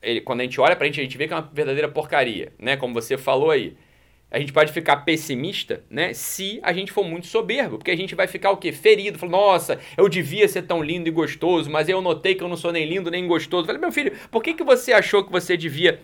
ele, 0.00 0.22
quando 0.22 0.40
a 0.40 0.44
gente 0.44 0.58
olha 0.58 0.74
pra 0.74 0.86
gente, 0.86 1.00
a 1.00 1.02
gente 1.02 1.18
vê 1.18 1.26
que 1.26 1.34
é 1.34 1.36
uma 1.36 1.50
verdadeira 1.52 1.88
porcaria, 1.88 2.52
né? 2.58 2.76
Como 2.76 2.94
você 2.94 3.18
falou 3.18 3.50
aí. 3.50 3.76
A 4.36 4.38
gente 4.38 4.52
pode 4.52 4.70
ficar 4.70 4.96
pessimista, 4.96 5.82
né? 5.88 6.12
Se 6.12 6.60
a 6.62 6.70
gente 6.70 6.92
for 6.92 7.02
muito 7.02 7.26
soberbo, 7.26 7.78
porque 7.78 7.90
a 7.90 7.96
gente 7.96 8.14
vai 8.14 8.26
ficar 8.26 8.50
o 8.50 8.58
quê? 8.58 8.70
Ferido, 8.70 9.18
falando, 9.18 9.32
nossa, 9.32 9.80
eu 9.96 10.10
devia 10.10 10.46
ser 10.46 10.60
tão 10.60 10.82
lindo 10.82 11.08
e 11.08 11.10
gostoso, 11.10 11.70
mas 11.70 11.88
eu 11.88 12.02
notei 12.02 12.34
que 12.34 12.44
eu 12.44 12.48
não 12.48 12.54
sou 12.54 12.70
nem 12.70 12.86
lindo 12.86 13.10
nem 13.10 13.26
gostoso. 13.26 13.64
Falei, 13.64 13.80
meu 13.80 13.90
filho, 13.90 14.12
por 14.30 14.42
que, 14.42 14.52
que 14.52 14.62
você 14.62 14.92
achou 14.92 15.24
que 15.24 15.32
você 15.32 15.56
devia 15.56 16.02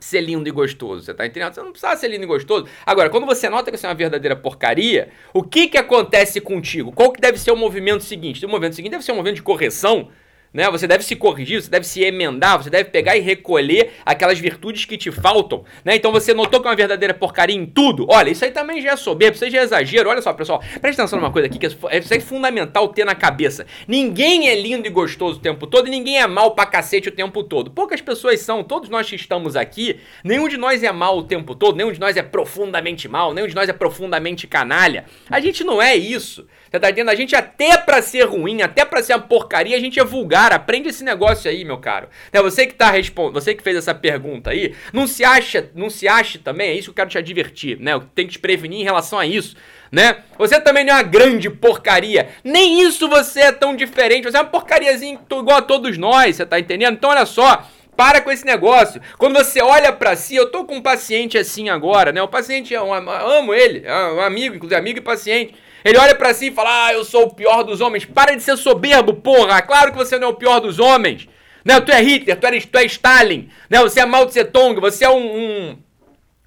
ser 0.00 0.22
lindo 0.22 0.48
e 0.48 0.50
gostoso, 0.50 1.04
você 1.04 1.12
tá 1.12 1.26
entendendo? 1.26 1.52
Você 1.52 1.60
não 1.60 1.72
precisa 1.72 1.94
ser 1.94 2.08
lindo 2.08 2.24
e 2.24 2.26
gostoso. 2.26 2.66
Agora, 2.86 3.10
quando 3.10 3.26
você 3.26 3.50
nota 3.50 3.70
que 3.70 3.76
você 3.76 3.84
é 3.84 3.90
uma 3.90 3.94
verdadeira 3.94 4.34
porcaria, 4.34 5.10
o 5.34 5.42
que 5.42 5.68
que 5.68 5.76
acontece 5.76 6.40
contigo? 6.40 6.90
Qual 6.90 7.12
que 7.12 7.20
deve 7.20 7.36
ser 7.36 7.50
o 7.50 7.56
movimento 7.56 8.02
seguinte? 8.02 8.42
O 8.46 8.48
movimento 8.48 8.76
seguinte 8.76 8.92
deve 8.92 9.04
ser 9.04 9.12
um 9.12 9.16
movimento 9.16 9.36
de 9.36 9.42
correção, 9.42 10.08
né? 10.52 10.70
Você 10.70 10.86
deve 10.86 11.04
se 11.04 11.16
corrigir, 11.16 11.62
você 11.62 11.70
deve 11.70 11.86
se 11.86 12.02
emendar, 12.02 12.62
você 12.62 12.70
deve 12.70 12.90
pegar 12.90 13.16
e 13.16 13.20
recolher 13.20 13.92
aquelas 14.04 14.38
virtudes 14.38 14.84
que 14.84 14.96
te 14.96 15.10
faltam, 15.10 15.64
né? 15.84 15.96
Então 15.96 16.12
você 16.12 16.34
notou 16.34 16.60
que 16.60 16.66
é 16.66 16.70
uma 16.70 16.76
verdadeira 16.76 17.14
porcaria 17.14 17.56
em 17.56 17.64
tudo? 17.64 18.06
Olha, 18.08 18.30
isso 18.30 18.44
aí 18.44 18.50
também 18.50 18.80
já 18.80 18.92
é 18.92 18.96
soberbo, 18.96 19.34
isso 19.34 19.44
aí 19.44 19.50
já 19.50 19.60
é 19.60 19.64
exagero. 19.64 20.10
Olha 20.10 20.20
só, 20.20 20.32
pessoal, 20.32 20.62
presta 20.80 21.02
atenção 21.02 21.18
numa 21.18 21.32
coisa 21.32 21.46
aqui 21.46 21.58
que 21.58 21.66
é, 21.66 21.98
isso 21.98 22.14
é 22.14 22.20
fundamental 22.20 22.88
ter 22.88 23.04
na 23.04 23.14
cabeça. 23.14 23.66
Ninguém 23.86 24.48
é 24.48 24.60
lindo 24.60 24.86
e 24.86 24.90
gostoso 24.90 25.38
o 25.38 25.42
tempo 25.42 25.66
todo 25.66 25.88
e 25.88 25.90
ninguém 25.90 26.20
é 26.20 26.26
mal 26.26 26.54
pra 26.54 26.66
cacete 26.66 27.08
o 27.08 27.12
tempo 27.12 27.42
todo. 27.42 27.70
Poucas 27.70 28.00
pessoas 28.00 28.40
são, 28.40 28.62
todos 28.62 28.88
nós 28.88 29.08
que 29.08 29.16
estamos 29.16 29.56
aqui, 29.56 30.00
nenhum 30.22 30.48
de 30.48 30.56
nós 30.56 30.82
é 30.82 30.92
mal 30.92 31.18
o 31.18 31.22
tempo 31.22 31.54
todo, 31.54 31.76
nenhum 31.76 31.92
de 31.92 32.00
nós 32.00 32.16
é 32.16 32.22
profundamente 32.22 33.08
mal, 33.08 33.32
nenhum 33.32 33.46
de 33.46 33.54
nós 33.54 33.68
é 33.68 33.72
profundamente 33.72 34.46
canalha. 34.46 35.04
A 35.30 35.40
gente 35.40 35.64
não 35.64 35.80
é 35.80 35.96
isso. 35.96 36.46
Você 36.70 36.80
tá 36.80 36.88
entendendo? 36.88 37.10
A 37.10 37.14
gente 37.14 37.36
até 37.36 37.76
pra 37.76 38.00
ser 38.00 38.24
ruim, 38.24 38.62
até 38.62 38.84
pra 38.84 39.02
ser 39.02 39.14
uma 39.14 39.20
porcaria, 39.20 39.76
a 39.76 39.80
gente 39.80 40.00
é 40.00 40.04
vulgar. 40.04 40.41
Aprende 40.50 40.88
esse 40.88 41.04
negócio 41.04 41.48
aí, 41.48 41.64
meu 41.64 41.78
caro. 41.78 42.08
É 42.32 42.42
você 42.42 42.66
que 42.66 42.74
tá 42.74 42.90
respondendo, 42.90 43.34
você 43.34 43.54
que 43.54 43.62
fez 43.62 43.76
essa 43.76 43.94
pergunta 43.94 44.50
aí, 44.50 44.74
não 44.92 45.06
se 45.06 45.22
acha, 45.24 45.70
não 45.74 45.88
se 45.88 46.08
ache 46.08 46.38
também, 46.38 46.70
é 46.70 46.74
isso 46.74 46.86
que 46.86 46.90
eu 46.90 46.94
quero 46.94 47.10
te 47.10 47.18
advertir, 47.18 47.78
né? 47.78 47.92
Eu 47.92 48.00
tenho 48.00 48.26
que 48.26 48.34
te 48.34 48.38
prevenir 48.40 48.80
em 48.80 48.84
relação 48.84 49.18
a 49.18 49.26
isso, 49.26 49.54
né? 49.90 50.18
Você 50.38 50.60
também 50.60 50.84
não 50.84 50.94
é 50.94 50.96
uma 50.96 51.02
grande 51.02 51.48
porcaria. 51.50 52.30
Nem 52.42 52.82
isso 52.82 53.08
você 53.08 53.40
é 53.40 53.52
tão 53.52 53.76
diferente. 53.76 54.24
Você 54.24 54.36
é 54.36 54.40
uma 54.40 54.46
porcariazinha 54.46 55.20
igual 55.30 55.58
a 55.58 55.62
todos 55.62 55.96
nós, 55.98 56.36
você 56.36 56.46
tá 56.46 56.58
entendendo? 56.58 56.94
Então 56.94 57.10
olha 57.10 57.26
só, 57.26 57.68
para 57.96 58.20
com 58.20 58.30
esse 58.30 58.44
negócio. 58.44 59.00
Quando 59.18 59.34
você 59.34 59.60
olha 59.62 59.92
para 59.92 60.16
si, 60.16 60.34
eu 60.34 60.50
tô 60.50 60.64
com 60.64 60.76
um 60.76 60.82
paciente 60.82 61.36
assim 61.36 61.68
agora, 61.68 62.12
né? 62.12 62.22
O 62.22 62.28
paciente 62.28 62.74
é 62.74 62.82
um, 62.82 62.92
amo 62.92 63.54
ele, 63.54 63.82
é 63.84 63.94
um 64.12 64.20
amigo, 64.20 64.56
inclusive 64.56 64.78
amigo 64.78 64.98
e 64.98 65.02
paciente. 65.02 65.54
Ele 65.84 65.98
olha 65.98 66.14
para 66.14 66.34
si 66.34 66.48
e 66.48 66.52
fala: 66.52 66.86
Ah, 66.86 66.92
eu 66.92 67.04
sou 67.04 67.24
o 67.24 67.34
pior 67.34 67.62
dos 67.62 67.80
homens. 67.80 68.04
Para 68.04 68.34
de 68.34 68.42
ser 68.42 68.56
soberbo, 68.56 69.14
porra. 69.14 69.62
Claro 69.62 69.92
que 69.92 69.98
você 69.98 70.18
não 70.18 70.28
é 70.28 70.30
o 70.30 70.34
pior 70.34 70.60
dos 70.60 70.78
homens. 70.78 71.28
Né? 71.64 71.80
Tu 71.80 71.92
é 71.92 72.02
Hitler, 72.02 72.38
tu 72.38 72.46
é, 72.46 72.60
tu 72.60 72.78
é 72.78 72.84
Stalin. 72.86 73.48
Né? 73.68 73.78
Você 73.80 74.00
é 74.00 74.06
Mao 74.06 74.26
Tse 74.26 74.44
Tung, 74.44 74.80
você 74.80 75.04
é 75.04 75.10
um, 75.10 75.36
um 75.36 75.78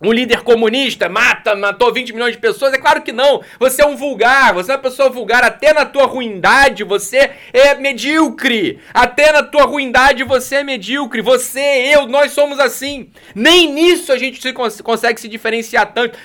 Um 0.01 0.11
líder 0.11 0.41
comunista 0.41 1.07
mata, 1.07 1.55
matou 1.55 1.93
20 1.93 2.11
milhões 2.11 2.33
de 2.33 2.37
pessoas? 2.37 2.73
É 2.73 2.77
claro 2.77 3.01
que 3.01 3.13
não. 3.13 3.41
Você 3.57 3.81
é 3.81 3.85
um 3.85 3.95
vulgar, 3.95 4.53
você 4.53 4.69
é 4.69 4.75
uma 4.75 4.81
pessoa 4.81 5.09
vulgar. 5.09 5.41
Até 5.41 5.71
na 5.71 5.85
tua 5.85 6.05
ruindade 6.05 6.83
você 6.83 7.31
é 7.53 7.73
medíocre. 7.75 8.81
Até 8.93 9.31
na 9.31 9.41
tua 9.41 9.63
ruindade 9.63 10.21
você 10.25 10.55
é 10.55 10.63
medíocre. 10.65 11.21
Você, 11.21 11.61
eu, 11.93 12.07
nós 12.07 12.33
somos 12.33 12.59
assim. 12.59 13.09
Nem 13.33 13.71
nisso 13.71 14.11
a 14.11 14.17
gente 14.17 14.41
se 14.41 14.51
cons 14.51 14.81
consegue 14.81 15.21
se 15.21 15.29
diferenciar 15.29 15.93
tanto. 15.93 16.19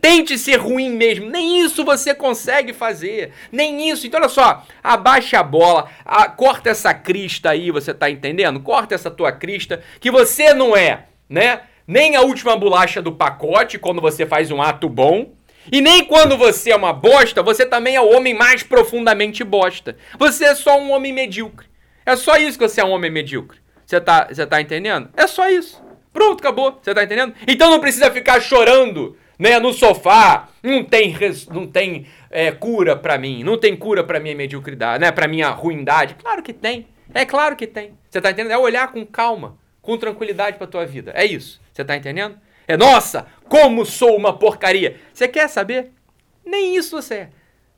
Tente 0.00 0.38
ser 0.38 0.58
ruim 0.58 0.90
mesmo. 0.90 1.28
Nem 1.28 1.64
isso 1.64 1.84
você 1.84 2.14
consegue 2.14 2.72
fazer. 2.72 3.32
Nem 3.50 3.90
isso. 3.90 4.06
Então, 4.06 4.20
olha 4.20 4.28
só. 4.28 4.64
Abaixa 4.84 5.40
a 5.40 5.42
bola. 5.42 5.90
A, 6.04 6.28
corta 6.28 6.70
essa 6.70 6.94
crista 6.94 7.50
aí, 7.50 7.72
você 7.72 7.92
tá 7.92 8.08
entendendo? 8.08 8.60
Corta 8.60 8.94
essa 8.94 9.10
tua 9.10 9.32
crista. 9.32 9.82
Que 9.98 10.12
você 10.12 10.54
não 10.54 10.76
é, 10.76 11.06
né? 11.28 11.62
Nem 11.86 12.16
a 12.16 12.22
última 12.22 12.56
bolacha 12.56 13.02
do 13.02 13.12
pacote 13.12 13.78
quando 13.78 14.00
você 14.00 14.26
faz 14.26 14.50
um 14.50 14.60
ato 14.62 14.88
bom. 14.88 15.32
E 15.70 15.80
nem 15.80 16.04
quando 16.04 16.36
você 16.36 16.70
é 16.70 16.76
uma 16.76 16.92
bosta, 16.92 17.42
você 17.42 17.66
também 17.66 17.94
é 17.94 18.00
o 18.00 18.16
homem 18.16 18.34
mais 18.34 18.62
profundamente 18.62 19.44
bosta. 19.44 19.96
Você 20.18 20.44
é 20.44 20.54
só 20.54 20.78
um 20.78 20.90
homem 20.90 21.12
medíocre. 21.12 21.66
É 22.04 22.16
só 22.16 22.36
isso 22.36 22.58
que 22.58 22.66
você 22.66 22.80
é 22.80 22.84
um 22.84 22.90
homem 22.90 23.10
medíocre. 23.10 23.58
Você 23.84 24.00
tá, 24.00 24.28
você 24.30 24.46
tá 24.46 24.60
entendendo? 24.60 25.10
É 25.16 25.26
só 25.26 25.48
isso. 25.48 25.82
Pronto, 26.12 26.40
acabou. 26.40 26.78
Você 26.80 26.94
tá 26.94 27.04
entendendo? 27.04 27.34
Então 27.46 27.70
não 27.70 27.80
precisa 27.80 28.10
ficar 28.10 28.40
chorando, 28.40 29.16
né, 29.38 29.58
no 29.58 29.72
sofá. 29.72 30.48
Não 30.62 30.82
tem, 30.82 31.16
não 31.50 31.66
tem 31.66 32.06
é, 32.30 32.50
cura 32.50 32.96
pra 32.96 33.18
mim. 33.18 33.44
Não 33.44 33.58
tem 33.58 33.76
cura 33.76 34.02
pra 34.02 34.18
minha 34.18 34.34
mediocridade, 34.34 35.00
né, 35.00 35.12
pra 35.12 35.28
minha 35.28 35.50
ruindade. 35.50 36.14
Claro 36.14 36.42
que 36.42 36.52
tem. 36.52 36.86
É 37.12 37.24
claro 37.24 37.56
que 37.56 37.66
tem. 37.66 37.98
Você 38.08 38.20
tá 38.20 38.30
entendendo? 38.30 38.52
É 38.52 38.58
olhar 38.58 38.90
com 38.92 39.04
calma, 39.04 39.56
com 39.80 39.96
tranquilidade 39.96 40.58
pra 40.58 40.66
tua 40.66 40.86
vida. 40.86 41.12
É 41.14 41.24
isso. 41.24 41.60
Você 41.72 41.84
tá 41.84 41.96
entendendo? 41.96 42.36
É, 42.66 42.76
nossa, 42.76 43.26
como 43.48 43.84
sou 43.84 44.16
uma 44.16 44.38
porcaria. 44.38 44.96
Você 45.12 45.26
quer 45.26 45.48
saber? 45.48 45.90
Nem 46.44 46.76
isso 46.76 47.00
você 47.00 47.14
é. 47.14 47.28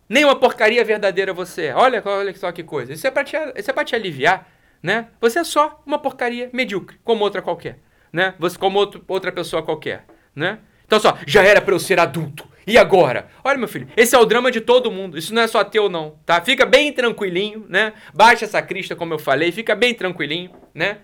Nem 0.09 0.25
uma 0.25 0.37
porcaria 0.37 0.85
verdadeira 0.85 1.33
você 1.33 1.67
é. 1.67 1.75
Olha, 1.75 2.03
olha 2.05 2.35
só 2.35 2.53
que 2.53 2.63
coisa. 2.63 2.93
Isso 2.93 3.07
é 3.07 3.11
pra 3.11 3.25
te, 3.25 3.37
isso 3.57 3.71
é 3.71 3.73
pra 3.73 3.85
te 3.85 3.95
aliviar, 3.95 4.47
né? 4.83 5.09
Você 5.21 5.39
é 5.39 5.45
só 5.45 5.83
uma 5.87 5.99
porcaria 5.99 6.51
medíocre, 6.53 6.99
como 7.03 7.25
outra 7.25 7.41
qualquer, 7.41 7.79
né? 8.13 8.35
Você 8.39 8.59
como 8.59 8.79
outro, 8.79 9.03
outra 9.09 9.33
pessoa 9.33 9.63
qualquer, 9.63 10.05
né? 10.37 10.59
Então 10.85 11.01
só, 11.01 11.17
já 11.27 11.43
era 11.43 11.63
para 11.63 11.75
eu 11.75 11.79
ser 11.79 11.99
adulto. 11.99 12.47
E 12.67 12.77
agora? 12.77 13.29
Olha, 13.43 13.57
meu 13.59 13.67
filho, 13.67 13.89
esse 13.97 14.15
é 14.15 14.19
o 14.19 14.27
drama 14.27 14.51
de 14.51 14.61
todo 14.61 14.91
mundo. 14.91 15.17
Isso 15.17 15.35
não 15.35 15.43
é 15.43 15.47
só 15.47 15.65
teu, 15.65 15.89
não, 15.89 16.17
tá? 16.27 16.41
Fica 16.43 16.67
bem 16.67 16.93
tranquilinho, 16.93 17.65
né? 17.69 17.95
Baixa 18.13 18.45
essa 18.45 18.61
crista, 18.61 18.95
como 18.95 19.15
eu 19.15 19.19
falei, 19.19 19.51
fica 19.51 19.75
bem 19.75 19.95
tranquilinho, 19.95 20.51
né? 20.75 20.99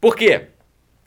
Por 0.00 0.16
quê? 0.16 0.48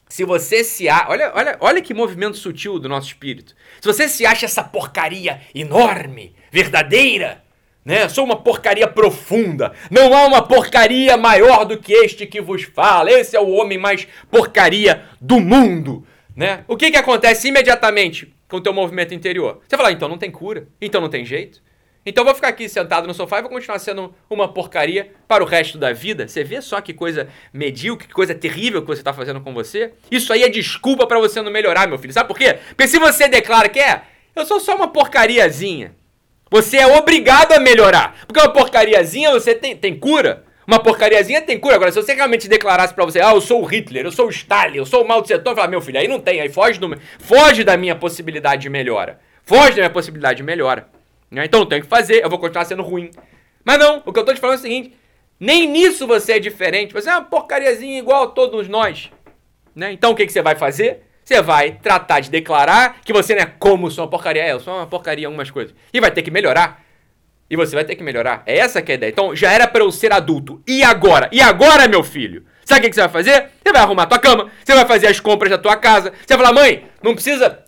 Se 0.07 0.25
você 0.25 0.63
se 0.63 0.89
acha. 0.89 1.09
Olha, 1.09 1.31
olha, 1.35 1.57
olha 1.59 1.81
que 1.81 1.93
movimento 1.93 2.37
sutil 2.37 2.79
do 2.79 2.89
nosso 2.89 3.07
espírito. 3.07 3.55
Se 3.79 3.87
você 3.87 4.07
se 4.07 4.25
acha 4.25 4.45
essa 4.45 4.63
porcaria 4.63 5.41
enorme, 5.53 6.35
verdadeira, 6.51 7.43
né? 7.85 8.09
Sou 8.09 8.25
uma 8.25 8.35
porcaria 8.35 8.87
profunda. 8.87 9.73
Não 9.89 10.13
há 10.15 10.25
uma 10.25 10.41
porcaria 10.41 11.15
maior 11.15 11.63
do 11.65 11.77
que 11.77 11.93
este 11.93 12.25
que 12.25 12.41
vos 12.41 12.63
fala. 12.63 13.11
Esse 13.11 13.35
é 13.35 13.39
o 13.39 13.49
homem 13.49 13.77
mais 13.77 14.07
porcaria 14.29 15.05
do 15.21 15.39
mundo, 15.39 16.05
né? 16.35 16.63
O 16.67 16.75
que 16.75 16.91
que 16.91 16.97
acontece 16.97 17.47
imediatamente 17.47 18.33
com 18.47 18.57
o 18.57 18.61
teu 18.61 18.73
movimento 18.73 19.13
interior? 19.13 19.61
Você 19.67 19.77
fala, 19.77 19.89
ah, 19.89 19.91
então 19.91 20.09
não 20.09 20.17
tem 20.17 20.31
cura, 20.31 20.67
então 20.81 20.99
não 20.99 21.09
tem 21.09 21.23
jeito. 21.23 21.61
Então 22.09 22.25
vou 22.25 22.33
ficar 22.33 22.47
aqui 22.47 22.67
sentado 22.67 23.05
no 23.05 23.13
sofá 23.13 23.37
e 23.37 23.41
vou 23.43 23.51
continuar 23.51 23.77
sendo 23.77 24.11
uma 24.27 24.51
porcaria 24.51 25.11
para 25.27 25.43
o 25.43 25.45
resto 25.45 25.77
da 25.77 25.93
vida. 25.93 26.27
Você 26.27 26.43
vê 26.43 26.59
só 26.59 26.81
que 26.81 26.91
coisa 26.91 27.27
medíocre, 27.53 28.07
que 28.07 28.13
coisa 28.15 28.33
terrível 28.33 28.81
que 28.81 28.87
você 28.87 29.01
está 29.01 29.13
fazendo 29.13 29.39
com 29.41 29.53
você? 29.53 29.93
Isso 30.09 30.33
aí 30.33 30.41
é 30.41 30.49
desculpa 30.49 31.05
para 31.05 31.19
você 31.19 31.39
não 31.39 31.51
melhorar, 31.51 31.87
meu 31.87 31.99
filho. 31.99 32.11
Sabe 32.11 32.27
por 32.27 32.35
quê? 32.35 32.57
Porque 32.69 32.87
se 32.87 32.97
você 32.97 33.27
declara 33.27 33.69
que 33.69 33.79
é, 33.79 34.01
eu 34.35 34.43
sou 34.43 34.59
só 34.59 34.75
uma 34.75 34.87
porcariazinha. 34.87 35.93
Você 36.49 36.77
é 36.77 36.87
obrigado 36.87 37.51
a 37.51 37.59
melhorar. 37.59 38.15
Porque 38.25 38.39
uma 38.39 38.51
porcariazinha 38.51 39.29
você 39.29 39.53
tem, 39.53 39.77
tem 39.77 39.95
cura. 39.95 40.45
Uma 40.65 40.79
porcariazinha 40.79 41.43
tem 41.43 41.59
cura. 41.59 41.75
Agora, 41.75 41.91
se 41.91 42.01
você 42.01 42.15
realmente 42.15 42.47
declarasse 42.47 42.91
para 42.91 43.05
você, 43.05 43.21
ah, 43.21 43.33
eu 43.35 43.41
sou 43.41 43.61
o 43.61 43.65
Hitler, 43.65 44.05
eu 44.05 44.11
sou 44.11 44.25
o 44.25 44.31
Stalin, 44.31 44.77
eu 44.77 44.85
sou 44.85 45.03
o 45.03 45.07
Mao 45.07 45.21
Tse 45.21 45.37
Tung, 45.37 45.55
falar, 45.55 45.67
meu 45.67 45.79
filho, 45.79 45.99
aí 45.99 46.07
não 46.07 46.19
tem, 46.19 46.41
aí 46.41 46.49
foge, 46.49 46.79
do, 46.79 46.99
foge 47.19 47.63
da 47.63 47.77
minha 47.77 47.95
possibilidade 47.95 48.63
de 48.63 48.69
melhora. 48.69 49.19
Foge 49.43 49.69
da 49.71 49.75
minha 49.75 49.89
possibilidade 49.91 50.37
de 50.37 50.43
melhora. 50.43 50.87
Né? 51.29 51.45
Então 51.45 51.61
não 51.61 51.67
tenho 51.67 51.83
que 51.83 51.87
fazer, 51.87 52.23
eu 52.23 52.29
vou 52.29 52.39
continuar 52.39 52.65
sendo 52.65 52.83
ruim. 52.83 53.11
Mas 53.63 53.77
não, 53.77 54.01
o 54.05 54.13
que 54.13 54.19
eu 54.19 54.25
tô 54.25 54.33
te 54.33 54.39
falando 54.39 54.55
é 54.55 54.59
o 54.59 54.61
seguinte: 54.61 54.97
nem 55.39 55.67
nisso 55.67 56.07
você 56.07 56.33
é 56.33 56.39
diferente. 56.39 56.93
Você 56.93 57.09
é 57.09 57.13
uma 57.13 57.23
porcariazinha 57.23 57.99
igual 57.99 58.23
a 58.23 58.27
todos 58.27 58.67
nós. 58.67 59.09
Né? 59.75 59.91
Então 59.91 60.11
o 60.11 60.15
que, 60.15 60.25
que 60.25 60.33
você 60.33 60.41
vai 60.41 60.55
fazer? 60.55 61.03
Você 61.23 61.41
vai 61.41 61.73
tratar 61.73 62.21
de 62.21 62.31
declarar 62.31 63.01
que 63.05 63.13
você 63.13 63.35
não 63.35 63.43
é 63.43 63.45
como 63.45 63.91
sou 63.91 64.03
uma 64.03 64.09
porcaria. 64.09 64.43
É, 64.43 64.51
eu 64.51 64.59
sou 64.59 64.73
uma 64.75 64.87
porcaria 64.87 65.23
em 65.23 65.27
algumas 65.27 65.51
coisas. 65.51 65.75
E 65.93 65.99
vai 65.99 66.09
ter 66.09 66.23
que 66.23 66.31
melhorar. 66.31 66.83
E 67.49 67.55
você 67.55 67.75
vai 67.75 67.85
ter 67.85 67.95
que 67.95 68.03
melhorar. 68.03 68.43
É 68.45 68.57
essa 68.57 68.81
que 68.81 68.91
é 68.91 68.95
a 68.95 68.97
ideia. 68.97 69.09
Então 69.11 69.35
já 69.35 69.51
era 69.51 69.67
para 69.67 69.83
eu 69.83 69.91
ser 69.91 70.11
adulto. 70.11 70.61
E 70.67 70.83
agora? 70.83 71.29
E 71.31 71.39
agora, 71.41 71.87
meu 71.87 72.03
filho? 72.03 72.45
Sabe 72.65 72.81
o 72.81 72.83
que, 72.83 72.89
que 72.89 72.95
você 72.95 73.01
vai 73.01 73.09
fazer? 73.09 73.49
Você 73.63 73.71
vai 73.71 73.81
arrumar 73.81 74.05
tua 74.05 74.19
cama, 74.19 74.51
você 74.63 74.75
vai 74.75 74.85
fazer 74.85 75.07
as 75.07 75.19
compras 75.19 75.49
da 75.49 75.57
tua 75.57 75.75
casa. 75.75 76.13
Você 76.25 76.35
vai 76.35 76.45
falar, 76.45 76.53
mãe, 76.53 76.85
não 77.01 77.15
precisa 77.15 77.63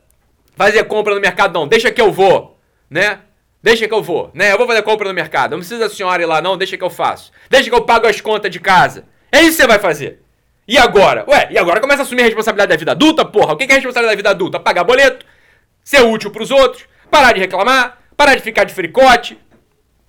fazer 0.55 0.83
compra 0.83 1.15
no 1.15 1.21
mercado, 1.21 1.53
não. 1.53 1.67
Deixa 1.67 1.91
que 1.91 2.01
eu 2.01 2.11
vou. 2.11 2.59
Né? 2.89 3.19
Deixa 3.63 3.87
que 3.87 3.93
eu 3.93 4.01
vou, 4.01 4.31
né? 4.33 4.51
Eu 4.51 4.57
vou 4.57 4.65
fazer 4.65 4.81
compra 4.81 5.07
no 5.07 5.13
mercado. 5.13 5.51
Não 5.51 5.59
precisa 5.59 5.85
a 5.85 5.89
senhora 5.89 6.21
ir 6.21 6.25
lá, 6.25 6.41
não. 6.41 6.57
Deixa 6.57 6.77
que 6.77 6.83
eu 6.83 6.89
faço. 6.89 7.31
Deixa 7.49 7.69
que 7.69 7.75
eu 7.75 7.83
pago 7.83 8.07
as 8.07 8.19
contas 8.19 8.49
de 8.49 8.59
casa. 8.59 9.05
É 9.31 9.41
isso 9.41 9.51
que 9.51 9.61
você 9.61 9.67
vai 9.67 9.79
fazer. 9.79 10.21
E 10.67 10.77
agora? 10.77 11.25
Ué, 11.27 11.49
e 11.51 11.57
agora 11.57 11.79
começa 11.79 12.01
a 12.01 12.03
assumir 12.03 12.21
a 12.21 12.25
responsabilidade 12.25 12.69
da 12.69 12.77
vida 12.77 12.91
adulta, 12.91 13.25
porra. 13.25 13.53
O 13.53 13.57
que 13.57 13.63
é 13.63 13.71
a 13.71 13.75
responsabilidade 13.75 14.15
da 14.15 14.15
vida 14.15 14.29
adulta? 14.29 14.59
Pagar 14.59 14.83
boleto, 14.83 15.25
ser 15.83 16.01
útil 16.01 16.31
pros 16.31 16.49
outros, 16.49 16.85
parar 17.09 17.33
de 17.33 17.39
reclamar, 17.39 17.99
parar 18.17 18.35
de 18.35 18.41
ficar 18.41 18.63
de 18.63 18.73
fricote. 18.73 19.37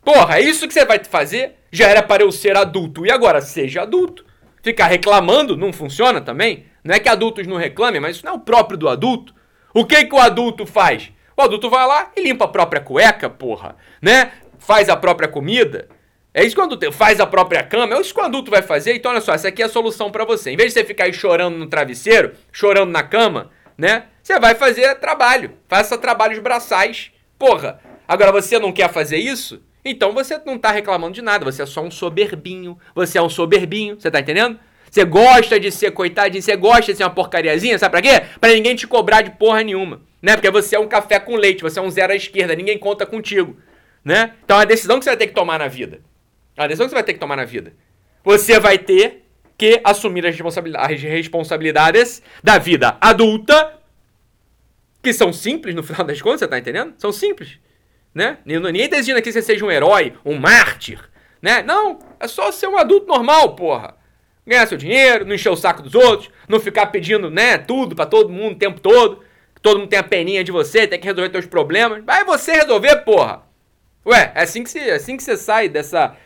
Porra, 0.04 0.38
é 0.38 0.42
isso 0.42 0.66
que 0.66 0.72
você 0.72 0.84
vai 0.84 1.02
fazer? 1.04 1.56
Já 1.70 1.88
era 1.88 2.02
para 2.02 2.22
eu 2.22 2.32
ser 2.32 2.56
adulto. 2.56 3.04
E 3.04 3.10
agora, 3.10 3.40
seja 3.40 3.82
adulto. 3.82 4.24
Ficar 4.62 4.86
reclamando 4.86 5.56
não 5.56 5.72
funciona 5.72 6.20
também? 6.20 6.66
Não 6.84 6.94
é 6.94 7.00
que 7.00 7.08
adultos 7.08 7.46
não 7.46 7.56
reclamem, 7.56 8.00
mas 8.00 8.16
isso 8.16 8.24
não 8.24 8.32
é 8.32 8.36
o 8.36 8.40
próprio 8.40 8.78
do 8.78 8.88
adulto. 8.88 9.34
O 9.74 9.84
que, 9.84 10.04
que 10.04 10.14
o 10.14 10.18
adulto 10.18 10.66
faz? 10.66 11.10
O 11.42 11.46
adulto 11.46 11.68
vai 11.68 11.84
lá 11.84 12.12
e 12.16 12.22
limpa 12.22 12.44
a 12.44 12.48
própria 12.48 12.80
cueca, 12.80 13.28
porra, 13.28 13.74
né? 14.00 14.30
Faz 14.60 14.88
a 14.88 14.96
própria 14.96 15.26
comida. 15.26 15.88
É 16.32 16.44
isso 16.44 16.54
que 16.54 16.60
o 16.60 16.64
adulto 16.64 16.92
faz 16.92 17.18
a 17.18 17.26
própria 17.26 17.64
cama, 17.64 17.96
é 17.96 18.00
isso 18.00 18.14
que 18.14 18.20
o 18.20 18.24
adulto 18.24 18.48
vai 18.48 18.62
fazer. 18.62 18.94
Então, 18.94 19.10
olha 19.10 19.20
só, 19.20 19.34
essa 19.34 19.48
aqui 19.48 19.60
é 19.60 19.64
a 19.64 19.68
solução 19.68 20.08
para 20.08 20.24
você. 20.24 20.52
Em 20.52 20.56
vez 20.56 20.72
de 20.72 20.78
você 20.78 20.86
ficar 20.86 21.04
aí 21.04 21.12
chorando 21.12 21.58
no 21.58 21.66
travesseiro, 21.66 22.34
chorando 22.52 22.92
na 22.92 23.02
cama, 23.02 23.50
né? 23.76 24.04
Você 24.22 24.38
vai 24.38 24.54
fazer 24.54 24.94
trabalho. 25.00 25.54
Faça 25.66 25.98
trabalhos 25.98 26.38
braçais. 26.38 27.10
Porra, 27.36 27.80
agora 28.06 28.30
você 28.30 28.56
não 28.60 28.70
quer 28.70 28.88
fazer 28.92 29.18
isso? 29.18 29.60
Então 29.84 30.12
você 30.12 30.40
não 30.46 30.56
tá 30.56 30.70
reclamando 30.70 31.12
de 31.12 31.22
nada. 31.22 31.44
Você 31.44 31.62
é 31.62 31.66
só 31.66 31.82
um 31.82 31.90
soberbinho. 31.90 32.78
Você 32.94 33.18
é 33.18 33.22
um 33.22 33.28
soberbinho. 33.28 34.00
Você 34.00 34.12
tá 34.12 34.20
entendendo? 34.20 34.60
Você 34.92 35.04
gosta 35.06 35.58
de 35.58 35.72
ser 35.72 35.90
coitadinho, 35.90 36.42
você 36.42 36.54
gosta 36.54 36.92
de 36.92 36.98
ser 36.98 37.04
uma 37.04 37.10
porcariazinha, 37.10 37.78
sabe 37.78 37.92
pra 37.92 38.02
quê? 38.02 38.26
Pra 38.38 38.52
ninguém 38.52 38.76
te 38.76 38.86
cobrar 38.86 39.22
de 39.22 39.30
porra 39.30 39.62
nenhuma, 39.62 40.02
né? 40.22 40.36
Porque 40.36 40.50
você 40.50 40.76
é 40.76 40.78
um 40.78 40.86
café 40.86 41.18
com 41.18 41.34
leite, 41.34 41.62
você 41.62 41.78
é 41.80 41.82
um 41.82 41.90
zero 41.90 42.12
à 42.12 42.16
esquerda, 42.16 42.54
ninguém 42.54 42.78
conta 42.78 43.04
contigo, 43.04 43.56
né? 44.04 44.34
Então 44.44 44.58
é 44.58 44.62
a 44.62 44.64
decisão 44.64 44.98
que 44.98 45.04
você 45.04 45.10
vai 45.10 45.16
ter 45.16 45.26
que 45.26 45.34
tomar 45.34 45.58
na 45.58 45.66
vida. 45.66 46.00
É 46.56 46.62
a 46.62 46.66
decisão 46.66 46.86
que 46.86 46.90
você 46.90 46.94
vai 46.94 47.04
ter 47.04 47.14
que 47.14 47.18
tomar 47.18 47.36
na 47.36 47.44
vida. 47.44 47.74
Você 48.22 48.60
vai 48.60 48.78
ter 48.78 49.24
que 49.58 49.80
assumir 49.82 50.24
as, 50.24 50.34
responsabilidades, 50.34 50.96
as 50.96 51.02
responsabilidades 51.02 52.22
da 52.42 52.58
vida 52.58 52.96
adulta, 53.00 53.80
que 55.02 55.12
são 55.12 55.32
simples 55.32 55.74
no 55.74 55.82
final 55.82 56.06
das 56.06 56.22
contas, 56.22 56.40
você 56.40 56.48
tá 56.48 56.58
entendendo? 56.58 56.94
São 56.98 57.10
simples, 57.10 57.58
né? 58.14 58.38
Ninguém 58.44 58.88
tá 58.88 58.96
exigindo 58.96 59.16
aqui 59.16 59.24
que 59.24 59.32
você 59.32 59.42
seja 59.42 59.64
um 59.64 59.70
herói, 59.70 60.14
um 60.24 60.38
mártir, 60.38 61.00
né? 61.40 61.62
Não, 61.62 61.98
é 62.20 62.28
só 62.28 62.52
ser 62.52 62.68
um 62.68 62.78
adulto 62.78 63.06
normal, 63.06 63.56
porra 63.56 64.00
ganhar 64.46 64.66
seu 64.66 64.76
dinheiro, 64.76 65.24
não 65.24 65.34
encher 65.34 65.50
o 65.50 65.56
saco 65.56 65.82
dos 65.82 65.94
outros, 65.94 66.30
não 66.48 66.58
ficar 66.58 66.86
pedindo, 66.86 67.30
né, 67.30 67.58
tudo 67.58 67.94
para 67.94 68.06
todo 68.06 68.28
mundo 68.28 68.54
o 68.54 68.58
tempo 68.58 68.80
todo, 68.80 69.22
todo 69.62 69.78
mundo 69.78 69.88
tem 69.88 69.98
a 69.98 70.02
peninha 70.02 70.42
de 70.44 70.52
você, 70.52 70.86
tem 70.86 70.98
que 70.98 71.06
resolver 71.06 71.30
teus 71.30 71.46
problemas. 71.46 72.04
Vai 72.04 72.24
você 72.24 72.52
resolver, 72.52 72.96
porra. 72.98 73.42
Ué, 74.04 74.32
é 74.34 74.42
assim 74.42 74.64
que 74.64 74.70
você, 74.70 74.80
é 74.80 74.94
assim 74.94 75.16
que 75.16 75.22
você 75.22 75.36
sai 75.36 75.68
dessa 75.68 76.16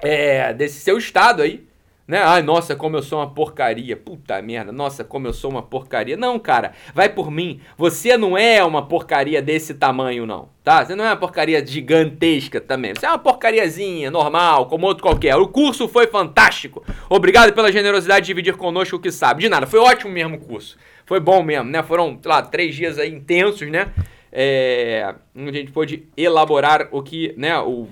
é, 0.00 0.52
desse 0.54 0.80
seu 0.80 0.96
estado 0.96 1.42
aí, 1.42 1.66
né? 2.08 2.22
Ai, 2.22 2.40
nossa, 2.40 2.76
como 2.76 2.96
eu 2.96 3.02
sou 3.02 3.18
uma 3.18 3.28
porcaria. 3.28 3.96
Puta 3.96 4.40
merda, 4.40 4.70
nossa, 4.70 5.02
como 5.02 5.26
eu 5.26 5.32
sou 5.32 5.50
uma 5.50 5.62
porcaria. 5.62 6.16
Não, 6.16 6.38
cara, 6.38 6.72
vai 6.94 7.08
por 7.08 7.30
mim. 7.30 7.60
Você 7.76 8.16
não 8.16 8.38
é 8.38 8.62
uma 8.64 8.86
porcaria 8.86 9.42
desse 9.42 9.74
tamanho, 9.74 10.24
não, 10.24 10.48
tá? 10.62 10.84
Você 10.84 10.94
não 10.94 11.04
é 11.04 11.08
uma 11.08 11.16
porcaria 11.16 11.64
gigantesca 11.66 12.60
também. 12.60 12.94
Você 12.94 13.04
é 13.04 13.08
uma 13.08 13.18
porcariazinha, 13.18 14.10
normal, 14.10 14.66
como 14.66 14.86
outro 14.86 15.02
qualquer. 15.02 15.34
O 15.36 15.48
curso 15.48 15.88
foi 15.88 16.06
fantástico. 16.06 16.84
Obrigado 17.10 17.52
pela 17.52 17.72
generosidade 17.72 18.24
de 18.24 18.28
dividir 18.28 18.56
conosco 18.56 18.96
o 18.96 19.00
que 19.00 19.10
sabe. 19.10 19.42
De 19.42 19.48
nada, 19.48 19.66
foi 19.66 19.80
ótimo 19.80 20.12
mesmo 20.12 20.36
o 20.36 20.40
curso. 20.40 20.78
Foi 21.06 21.20
bom 21.20 21.42
mesmo, 21.42 21.70
né? 21.70 21.82
Foram, 21.82 22.18
sei 22.20 22.30
lá, 22.30 22.42
três 22.42 22.74
dias 22.74 22.98
aí 22.98 23.10
intensos, 23.10 23.70
né? 23.70 23.92
É, 24.30 25.14
onde 25.34 25.56
a 25.56 25.60
gente 25.60 25.72
pôde 25.72 26.08
elaborar 26.16 26.88
o 26.90 27.02
que, 27.02 27.32
né, 27.38 27.58
o 27.58 27.88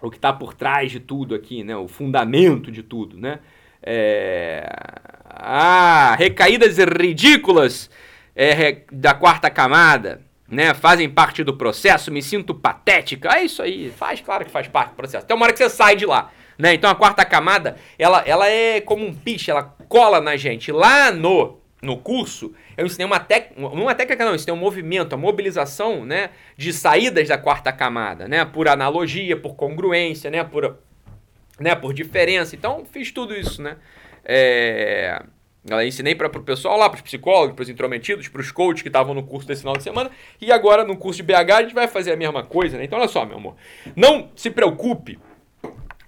o 0.00 0.10
que 0.10 0.16
está 0.16 0.32
por 0.32 0.54
trás 0.54 0.90
de 0.90 1.00
tudo 1.00 1.34
aqui, 1.34 1.64
né? 1.64 1.76
O 1.76 1.88
fundamento 1.88 2.70
de 2.70 2.82
tudo, 2.82 3.18
né? 3.18 3.40
É... 3.82 4.68
Ah, 5.24 6.14
recaídas 6.18 6.78
ridículas 6.78 7.90
é, 8.34 8.82
da 8.90 9.14
quarta 9.14 9.50
camada, 9.50 10.22
né? 10.48 10.74
Fazem 10.74 11.08
parte 11.08 11.42
do 11.42 11.56
processo, 11.56 12.12
me 12.12 12.22
sinto 12.22 12.54
patética. 12.54 13.36
É 13.36 13.44
isso 13.44 13.62
aí, 13.62 13.90
faz, 13.90 14.20
claro 14.20 14.44
que 14.44 14.50
faz 14.50 14.68
parte 14.68 14.90
do 14.90 14.96
processo. 14.96 15.26
Tem 15.26 15.36
uma 15.36 15.44
hora 15.44 15.52
que 15.52 15.58
você 15.58 15.70
sai 15.70 15.96
de 15.96 16.06
lá. 16.06 16.30
Né? 16.58 16.72
Então 16.74 16.88
a 16.88 16.94
quarta 16.94 17.24
camada, 17.24 17.76
ela, 17.98 18.22
ela 18.26 18.48
é 18.48 18.80
como 18.80 19.04
um 19.04 19.14
piche, 19.14 19.50
ela 19.50 19.62
cola 19.88 20.20
na 20.20 20.36
gente. 20.36 20.72
Lá 20.72 21.12
no, 21.12 21.58
no 21.82 21.98
curso, 21.98 22.54
eu 22.76 22.86
ensinei 22.86 23.06
uma 23.06 23.20
técnica, 23.20 23.60
uma 23.68 23.94
técnica 23.94 24.24
não, 24.24 24.32
eu 24.32 24.36
ensinei 24.36 24.54
um 24.54 24.60
movimento, 24.60 25.12
a 25.12 25.16
mobilização, 25.16 26.04
né, 26.04 26.30
de 26.56 26.72
saídas 26.72 27.28
da 27.28 27.36
quarta 27.36 27.72
camada, 27.72 28.26
né, 28.26 28.44
por 28.44 28.66
analogia, 28.68 29.36
por 29.36 29.54
congruência, 29.54 30.30
né, 30.30 30.42
por, 30.42 30.78
né, 31.60 31.74
por 31.74 31.92
diferença. 31.92 32.56
Então, 32.56 32.84
fiz 32.84 33.12
tudo 33.12 33.34
isso, 33.34 33.62
né. 33.62 33.76
É... 34.24 35.22
Eu 35.68 35.82
ensinei 35.82 36.14
para 36.14 36.28
o 36.28 36.42
pessoal 36.42 36.78
lá, 36.78 36.88
para 36.88 36.96
os 36.96 37.02
psicólogos, 37.02 37.56
para 37.56 37.64
os 37.64 37.68
intrometidos, 37.68 38.28
para 38.28 38.40
os 38.40 38.52
coaches 38.52 38.82
que 38.82 38.88
estavam 38.88 39.12
no 39.12 39.24
curso 39.24 39.48
desse 39.48 39.62
final 39.62 39.76
de 39.76 39.82
semana. 39.82 40.12
E 40.40 40.52
agora 40.52 40.84
no 40.84 40.96
curso 40.96 41.16
de 41.16 41.24
BH 41.24 41.50
a 41.50 41.62
gente 41.62 41.74
vai 41.74 41.88
fazer 41.88 42.12
a 42.12 42.16
mesma 42.16 42.44
coisa, 42.44 42.78
né? 42.78 42.84
Então 42.84 42.96
olha 42.96 43.08
só, 43.08 43.26
meu 43.26 43.36
amor. 43.36 43.56
Não 43.96 44.30
se 44.36 44.48
preocupe 44.48 45.18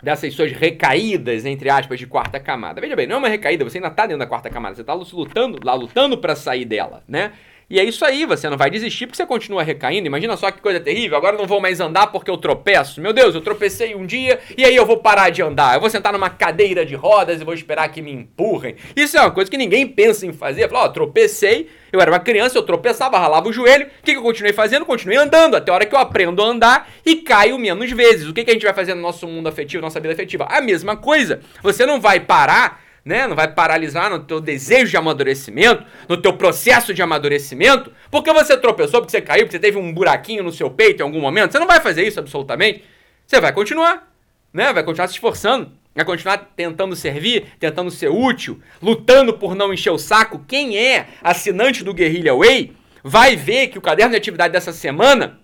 dessas 0.03 0.35
suas 0.35 0.53
recaídas, 0.53 1.45
entre 1.45 1.69
aspas, 1.71 1.99
de 1.99 2.07
quarta 2.07 2.39
camada. 2.39 2.81
Veja 2.81 2.95
bem, 2.95 3.07
não 3.07 3.17
é 3.17 3.19
uma 3.19 3.29
recaída, 3.29 3.65
você 3.65 3.79
ainda 3.79 3.89
está 3.89 4.07
dentro 4.07 4.21
da 4.21 4.27
quarta 4.27 4.49
camada, 4.49 4.75
você 4.75 4.83
está 4.83 4.95
lutando 4.95 5.59
lá, 5.65 5.75
lutando 5.75 6.19
para 6.19 6.37
sair 6.37 6.65
dela, 6.65 7.03
né? 7.09 7.33
E 7.71 7.79
é 7.79 7.85
isso 7.85 8.03
aí, 8.03 8.25
você 8.25 8.49
não 8.49 8.57
vai 8.57 8.71
desistir 8.71 9.07
porque 9.07 9.19
você 9.19 9.27
continua 9.27 9.63
recaindo. 9.63 10.07
Imagina 10.07 10.39
só 10.39 10.51
que 10.51 10.59
coisa 10.59 10.81
terrível. 10.81 11.19
Agora 11.19 11.37
eu 11.37 11.39
não 11.39 11.47
vou 11.47 11.61
mais 11.61 11.81
andar 11.81 12.07
porque 12.07 12.31
eu 12.31 12.39
tropeço. 12.39 12.99
Meu 12.99 13.13
Deus, 13.13 13.35
eu 13.35 13.43
tropecei 13.43 13.95
um 13.95 14.07
dia 14.07 14.41
e 14.57 14.65
aí 14.65 14.75
eu 14.75 14.87
vou 14.87 14.97
parar 14.97 15.29
de 15.29 15.43
andar. 15.43 15.75
Eu 15.75 15.81
vou 15.81 15.91
sentar 15.91 16.15
numa 16.15 16.31
cadeira 16.31 16.87
de 16.87 16.95
rodas 16.95 17.43
e 17.43 17.45
vou 17.45 17.53
esperar 17.53 17.87
que 17.91 18.01
me 18.01 18.11
empurrem. 18.11 18.75
Isso 18.97 19.19
é 19.19 19.21
uma 19.21 19.31
coisa 19.31 19.51
que 19.51 19.59
ninguém 19.59 19.87
pensa 19.87 20.25
em 20.25 20.33
fazer. 20.33 20.67
Falar, 20.67 20.85
ó, 20.85 20.89
tropecei, 20.89 21.69
eu 21.93 22.01
era 22.01 22.11
uma 22.11 22.21
criança, 22.21 22.57
eu 22.57 22.63
tropeçava, 22.63 23.19
ralava 23.19 23.47
o 23.47 23.53
joelho. 23.53 23.85
O 23.87 24.03
que, 24.03 24.13
que 24.13 24.19
eu 24.19 24.23
continuei 24.23 24.55
fazendo? 24.55 24.87
Continuei 24.87 25.19
andando 25.19 25.55
até 25.55 25.71
a 25.71 25.75
hora 25.75 25.85
que 25.85 25.95
eu 25.95 25.99
aprendo 25.99 26.43
a 26.43 26.47
andar 26.47 26.91
e 27.05 27.17
caio 27.17 27.59
menos 27.59 27.91
vezes. 27.93 28.27
O 28.27 28.33
que, 28.33 28.45
que 28.45 28.51
a 28.51 28.55
gente 28.55 28.65
vai 28.65 28.73
fazer 28.73 28.95
no 28.95 29.03
nosso 29.03 29.29
mundo 29.29 29.47
afetivo, 29.47 29.83
nossa 29.83 30.01
vida 30.01 30.15
afetiva? 30.15 30.47
A 30.49 30.63
mesma 30.63 30.97
coisa. 30.97 31.41
Você 31.63 31.85
não 31.85 32.01
vai 32.01 32.19
parar 32.19 32.88
né? 33.05 33.27
Não 33.27 33.35
vai 33.35 33.49
paralisar 33.49 34.11
no 34.11 34.21
teu 34.21 34.41
desejo 34.41 34.91
de 34.91 34.97
amadurecimento, 34.97 35.85
no 36.09 36.17
teu 36.17 36.33
processo 36.33 36.93
de 36.93 37.03
amadurecimento, 37.03 37.93
porque 38.11 38.33
você 38.33 38.57
tropeçou, 38.57 39.01
porque 39.01 39.11
você 39.11 39.21
caiu, 39.21 39.45
porque 39.45 39.57
você 39.57 39.61
teve 39.61 39.79
um 39.79 39.93
buraquinho 39.93 40.43
no 40.43 40.53
seu 40.53 40.71
peito 40.71 41.01
em 41.01 41.05
algum 41.05 41.21
momento. 41.21 41.53
Você 41.53 41.59
não 41.59 41.67
vai 41.67 41.81
fazer 41.81 42.07
isso 42.07 42.19
absolutamente. 42.21 42.85
Você 43.27 43.41
vai 43.41 43.53
continuar, 43.53 44.13
né? 44.53 44.73
Vai 44.73 44.83
continuar 44.83 45.09
se 45.09 45.15
esforçando, 45.15 45.73
vai 45.95 46.05
continuar 46.05 46.39
tentando 46.57 46.95
servir, 46.95 47.47
tentando 47.59 47.91
ser 47.91 48.09
útil, 48.09 48.61
lutando 48.81 49.35
por 49.35 49.55
não 49.55 49.73
encher 49.73 49.91
o 49.91 49.99
saco. 49.99 50.45
Quem 50.47 50.79
é 50.79 51.09
assinante 51.23 51.85
do 51.85 51.95
Guerrilla 51.95 52.35
Way 52.37 52.77
vai 53.03 53.37
ver 53.37 53.69
que 53.69 53.79
o 53.79 53.83
caderno 53.83 54.13
de 54.13 54.17
atividade 54.17 54.53
dessa 54.53 54.73
semana, 54.73 55.41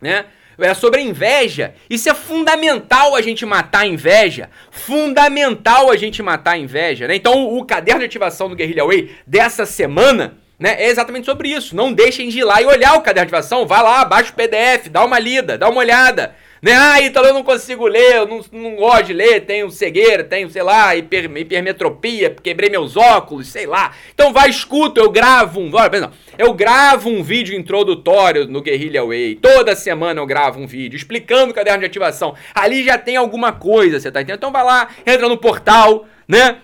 né? 0.00 0.26
É 0.58 0.74
sobre 0.74 1.00
a 1.00 1.02
inveja. 1.02 1.74
Isso 1.88 2.08
é 2.08 2.14
fundamental 2.14 3.14
a 3.14 3.20
gente 3.20 3.44
matar 3.44 3.80
a 3.80 3.86
inveja. 3.86 4.48
Fundamental 4.70 5.90
a 5.90 5.96
gente 5.96 6.22
matar 6.22 6.52
a 6.52 6.58
inveja, 6.58 7.06
né? 7.06 7.16
Então, 7.16 7.56
o, 7.56 7.64
caderno 7.64 8.00
de 8.00 8.06
ativação 8.06 8.48
do 8.48 8.56
Guerrilla 8.56 8.86
Way 8.86 9.10
dessa 9.26 9.66
semana, 9.66 10.38
né, 10.58 10.76
é 10.78 10.88
exatamente 10.88 11.26
sobre 11.26 11.48
isso. 11.48 11.76
Não 11.76 11.92
deixem 11.92 12.28
de 12.28 12.38
ir 12.38 12.44
lá 12.44 12.62
e 12.62 12.66
olhar 12.66 12.94
o 12.94 13.02
caderno 13.02 13.28
de 13.28 13.34
ativação. 13.34 13.66
Vai 13.66 13.82
lá, 13.82 14.04
baixa 14.04 14.30
o 14.30 14.34
PDF, 14.34 14.88
dá 14.90 15.04
uma 15.04 15.18
lida, 15.18 15.58
dá 15.58 15.68
uma 15.68 15.80
olhada. 15.80 16.34
Né? 16.66 16.72
Ah, 16.74 17.00
Ítalo, 17.00 17.28
eu 17.28 17.32
não 17.32 17.44
consigo 17.44 17.86
ler, 17.86 18.16
eu 18.16 18.26
não, 18.26 18.40
não 18.50 18.74
gosto 18.74 19.04
de 19.04 19.12
ler, 19.12 19.46
tenho 19.46 19.70
cegueira, 19.70 20.24
tenho, 20.24 20.50
sei 20.50 20.64
lá, 20.64 20.96
hiper, 20.96 21.30
hipermetropia, 21.36 22.34
quebrei 22.42 22.68
meus 22.68 22.96
óculos, 22.96 23.46
sei 23.46 23.66
lá. 23.66 23.94
Então 24.12 24.32
vai, 24.32 24.50
escuta, 24.50 24.98
eu 24.98 25.08
gravo 25.08 25.60
um. 25.60 25.72
Olha, 25.72 26.00
não, 26.00 26.10
eu 26.36 26.52
gravo 26.54 27.08
um 27.08 27.22
vídeo 27.22 27.56
introdutório 27.56 28.48
no 28.48 28.62
Guerrilla 28.62 29.06
Way. 29.06 29.36
Toda 29.36 29.76
semana 29.76 30.20
eu 30.20 30.26
gravo 30.26 30.58
um 30.58 30.66
vídeo 30.66 30.96
explicando 30.96 31.52
o 31.52 31.54
caderno 31.54 31.78
de 31.78 31.86
ativação. 31.86 32.34
Ali 32.52 32.82
já 32.82 32.98
tem 32.98 33.14
alguma 33.14 33.52
coisa, 33.52 34.00
você 34.00 34.10
tá 34.10 34.20
entendendo? 34.20 34.38
Então 34.38 34.50
vai 34.50 34.64
lá, 34.64 34.88
entra 35.06 35.28
no 35.28 35.38
portal, 35.38 36.04
né? 36.26 36.58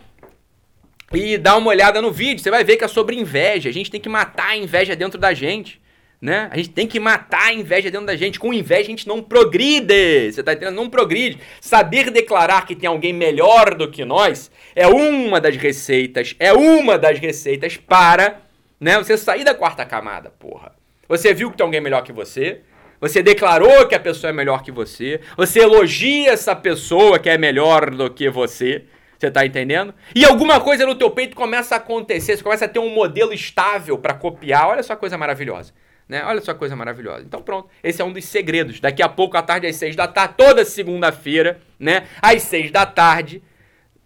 E 1.15 1.39
dá 1.39 1.57
uma 1.57 1.69
olhada 1.69 2.03
no 2.03 2.11
vídeo, 2.11 2.43
você 2.43 2.51
vai 2.51 2.65
ver 2.65 2.77
que 2.77 2.83
é 2.83 2.89
sobre 2.89 3.15
inveja. 3.15 3.69
A 3.69 3.73
gente 3.73 3.89
tem 3.89 4.01
que 4.01 4.09
matar 4.09 4.49
a 4.49 4.57
inveja 4.57 4.97
dentro 4.97 5.17
da 5.17 5.33
gente 5.33 5.81
né? 6.23 6.49
A 6.53 6.57
gente 6.57 6.71
tem 6.71 6.87
que 6.87 7.01
matar 7.01 7.49
a 7.49 7.53
inveja 7.53 7.91
dentro 7.91 8.07
da 8.07 8.15
gente. 8.15 8.39
Com 8.39 8.55
inveja 8.55 8.83
a 8.83 8.85
gente 8.85 9.09
não 9.09 9.21
progride. 9.21 10.31
Você 10.31 10.41
tá 10.41 10.53
entendendo? 10.53 10.77
Não 10.77 10.89
progride. 10.89 11.41
Saber 11.61 12.13
declarar 12.13 12.65
que 12.65 12.77
tem 12.77 12.89
alguém 12.89 13.13
melhor 13.13 13.75
do 13.75 13.91
que 13.91 14.05
nós 14.05 14.49
é 14.77 14.87
uma 14.87 15.41
das 15.41 15.57
receitas, 15.57 16.37
é 16.39 16.53
uma 16.53 16.97
das 16.97 17.19
receitas 17.19 17.77
para, 17.77 18.41
né, 18.79 18.97
você 18.99 19.19
sair 19.19 19.43
da 19.43 19.53
quarta 19.53 19.85
camada, 19.85 20.31
porra. 20.31 20.73
Você 21.09 21.35
viu 21.35 21.51
que 21.51 21.57
tem 21.57 21.65
alguém 21.65 21.81
melhor 21.81 22.03
que 22.05 22.13
você? 22.13 22.61
Você 23.01 23.21
declarou 23.21 23.89
que 23.89 23.97
a 23.97 24.01
pessoa 24.01 24.31
é 24.31 24.33
melhor 24.33 24.63
que 24.63 24.71
você? 24.71 25.21
Você 25.37 25.59
elogia 25.59 26.31
essa 26.31 26.55
pessoa 26.55 27.19
que 27.19 27.29
é 27.29 27.37
melhor 27.37 27.91
do 27.91 28.09
que 28.09 28.31
você? 28.31 28.85
Você 29.19 29.29
tá 29.29 29.45
entendendo? 29.45 29.93
E 30.15 30.25
alguma 30.25 30.61
coisa 30.61 30.87
no 30.87 30.95
teu 30.95 31.11
peito 31.11 31.35
começa 31.35 31.75
a 31.75 31.79
acontecer, 31.79 32.37
você 32.37 32.43
começa 32.45 32.65
a 32.67 32.69
ter 32.69 32.79
um 32.79 32.91
modelo 32.91 33.33
estável 33.33 33.99
para 33.99 34.15
copiar. 34.15 34.69
Olha 34.69 34.85
só 34.85 34.93
a 34.93 34.97
coisa 34.97 35.19
maravilhosa. 35.19 35.73
Né? 36.09 36.23
Olha 36.25 36.41
só 36.41 36.53
coisa 36.55 36.77
maravilhosa. 36.77 37.25
Então 37.27 37.43
pronto, 37.43 37.69
esse 37.83 38.03
é 38.03 38.05
um 38.05 38.13
dos 38.13 38.25
segredos. 38.25 38.81
Daqui 38.81 39.03
a 39.03 39.09
pouco, 39.09 39.37
à 39.37 39.43
tarde, 39.43 39.67
às 39.67 39.77
seis 39.77 39.97
da 39.97 40.07
tarde, 40.07 40.35
toda 40.37 40.65
segunda-feira, 40.65 41.61
né? 41.79 42.07
Às 42.21 42.43
seis 42.43 42.71
da 42.71 42.85
tarde, 42.85 43.43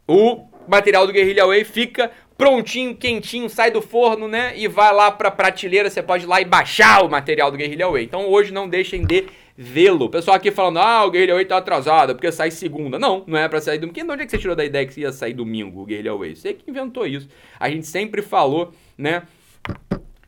o 0.06 0.46
material 0.68 1.06
do 1.06 1.12
Guerrilla 1.12 1.46
Way 1.46 1.64
fica 1.64 2.10
prontinho, 2.36 2.94
quentinho, 2.94 3.48
sai 3.48 3.70
do 3.70 3.80
forno, 3.80 4.28
né? 4.28 4.52
E 4.56 4.68
vai 4.68 4.92
lá 4.92 5.10
pra 5.10 5.30
prateleira, 5.30 5.88
você 5.88 6.02
pode 6.02 6.24
ir 6.24 6.26
lá 6.26 6.40
e 6.40 6.44
baixar 6.44 7.04
o 7.04 7.08
material 7.08 7.50
do 7.50 7.56
Guerrilla 7.56 7.90
Way. 7.90 8.04
Então 8.04 8.28
hoje 8.28 8.52
não 8.52 8.68
deixem 8.68 9.04
de 9.04 9.26
vê-lo. 9.56 10.10
Pessoal 10.10 10.36
aqui 10.36 10.50
falando, 10.50 10.78
ah, 10.78 11.04
o 11.04 11.10
Guerrilla 11.10 11.34
Way 11.34 11.46
tá 11.46 11.56
atrasado, 11.56 12.14
porque 12.14 12.30
sai 12.30 12.50
segunda. 12.50 12.98
Não, 12.98 13.24
não 13.26 13.38
é 13.38 13.48
pra 13.48 13.60
sair 13.60 13.78
domingo. 13.78 13.96
De 13.96 14.12
onde 14.12 14.22
é 14.22 14.26
que 14.26 14.30
você 14.30 14.38
tirou 14.38 14.54
da 14.54 14.64
ideia 14.64 14.86
que 14.86 15.00
ia 15.00 15.12
sair 15.12 15.32
domingo, 15.32 15.82
o 15.82 15.86
Guerrilla 15.86 16.16
Way? 16.16 16.36
Você 16.36 16.52
que 16.52 16.70
inventou 16.70 17.06
isso. 17.06 17.28
A 17.58 17.70
gente 17.70 17.86
sempre 17.86 18.20
falou, 18.20 18.72
né? 18.98 19.22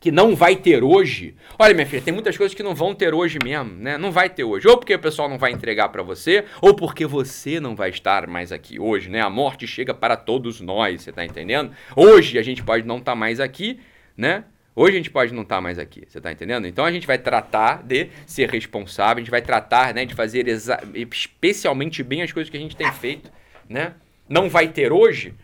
Que 0.00 0.12
não 0.12 0.34
vai 0.37 0.56
ter 0.56 0.82
hoje. 0.82 1.34
Olha, 1.58 1.74
minha 1.74 1.87
filha, 1.87 2.02
tem 2.02 2.14
muitas 2.14 2.37
coisas 2.37 2.54
que 2.54 2.62
não 2.62 2.74
vão 2.74 2.94
ter 2.94 3.12
hoje 3.12 3.38
mesmo, 3.42 3.72
né? 3.74 3.98
Não 3.98 4.12
vai 4.12 4.30
ter 4.30 4.44
hoje. 4.44 4.68
Ou 4.68 4.76
porque 4.76 4.94
o 4.94 4.98
pessoal 4.98 5.28
não 5.28 5.38
vai 5.38 5.50
entregar 5.50 5.88
para 5.88 6.02
você, 6.02 6.44
ou 6.61 6.74
porque 6.74 7.04
você 7.06 7.58
não 7.58 7.74
vai 7.74 7.90
estar 7.90 8.26
mais 8.26 8.52
aqui 8.52 8.78
hoje, 8.78 9.11
né? 9.11 9.20
A 9.20 9.30
morte 9.30 9.66
chega 9.66 9.92
para 9.92 10.16
todos 10.16 10.61
nós, 10.61 11.02
você 11.02 11.12
tá 11.12 11.24
entendendo? 11.24 11.72
Hoje 11.96 12.38
a 12.38 12.42
gente 12.42 12.62
pode 12.62 12.87
não 12.87 12.98
estar 12.98 13.12
tá 13.12 13.16
mais 13.16 13.40
aqui, 13.40 13.80
né? 14.16 14.44
Hoje 14.74 14.92
a 14.92 14.96
gente 14.98 15.11
pode 15.11 15.34
não 15.34 15.42
estar 15.42 15.56
tá 15.56 15.61
mais 15.61 15.76
aqui, 15.76 16.04
você 16.06 16.20
tá 16.20 16.30
entendendo? 16.30 16.64
Então 16.64 16.84
a 16.84 16.92
gente 16.92 17.04
vai 17.04 17.18
tratar 17.18 17.82
de 17.82 18.11
ser 18.24 18.48
responsável, 18.48 19.16
a 19.16 19.20
gente 19.24 19.30
vai 19.30 19.42
tratar, 19.42 19.92
né, 19.92 20.04
de 20.04 20.14
fazer 20.14 20.46
especialmente 20.94 22.00
bem 22.04 22.22
as 22.22 22.30
coisas 22.30 22.48
que 22.48 22.56
a 22.56 22.61
gente 22.61 22.76
tem 22.76 22.92
feito, 22.92 23.28
né? 23.68 23.94
Não 24.28 24.48
vai 24.48 24.68
ter 24.68 24.92
hoje, 24.92 25.34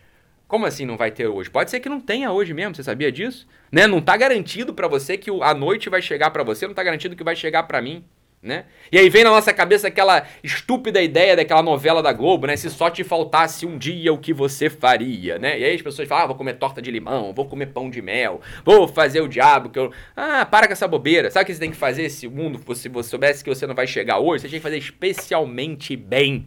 como 0.55 0.67
assim 0.67 0.87
não 0.87 0.97
vai 0.97 1.11
ter 1.11 1.27
hoje? 1.27 1.51
Pode 1.51 1.69
ser 1.69 1.81
que 1.81 1.89
não 1.89 1.99
tenha 1.99 2.31
hoje 2.31 2.55
mesmo, 2.55 2.77
você 2.77 2.85
sabia 2.85 3.11
disso? 3.11 3.45
Né? 3.73 3.89
Não 3.89 3.99
está 3.99 4.17
garantido 4.17 4.73
para 4.73 4.87
você 4.87 5.19
que 5.19 5.29
a 5.43 5.53
noite 5.53 5.91
vai 5.91 6.01
chegar 6.01 6.31
para 6.31 6.45
você, 6.45 6.65
não 6.65 6.71
está 6.71 6.85
garantido 6.85 7.17
que 7.17 7.25
vai 7.25 7.35
chegar 7.35 7.65
para 7.65 7.83
mim. 7.83 8.05
Né? 8.41 8.67
E 8.93 8.97
aí 8.97 9.09
vem 9.09 9.25
na 9.25 9.31
nossa 9.31 9.53
cabeça 9.53 9.89
aquela 9.89 10.25
estúpida 10.45 11.03
ideia 11.03 11.35
daquela 11.35 11.61
novela 11.61 12.01
da 12.01 12.13
Globo, 12.13 12.47
né? 12.47 12.57
Se 12.57 12.71
só 12.71 12.89
te 12.89 13.03
faltasse 13.03 13.67
um 13.67 13.77
dia 13.77 14.13
o 14.13 14.19
que 14.19 14.33
você 14.33 14.71
faria, 14.71 15.41
né? 15.41 15.59
E 15.59 15.65
aí 15.65 15.75
as 15.75 15.83
pessoas 15.83 16.07
falam, 16.07 16.23
ah, 16.23 16.27
vou 16.29 16.37
comer 16.37 16.53
torta 16.53 16.81
de 16.81 16.89
limão, 16.89 17.33
vou 17.33 17.49
comer 17.49 17.67
pão 17.67 17.91
de 17.91 18.01
mel, 18.01 18.41
vou 18.65 18.87
fazer 18.87 19.23
o 19.23 19.29
diabo 19.29 19.71
que 19.71 19.79
eu... 19.79 19.91
Ah, 20.15 20.47
para 20.47 20.69
com 20.69 20.73
essa 20.73 20.87
bobeira. 20.87 21.33
Sabe 21.33 21.43
o 21.43 21.47
que 21.47 21.55
você 21.55 21.61
tem 21.61 21.71
que 21.73 21.77
fazer 21.77 22.09
se 22.11 22.29
o 22.29 22.31
mundo, 22.31 22.61
se 22.77 22.89
você 22.89 23.09
soubesse 23.09 23.43
que 23.43 23.51
você 23.51 23.67
não 23.67 23.75
vai 23.75 23.89
chegar 23.89 24.21
hoje? 24.21 24.43
Você 24.43 24.49
tem 24.51 24.61
que 24.61 24.63
fazer 24.63 24.79
especialmente 24.79 25.97
bem 25.97 26.47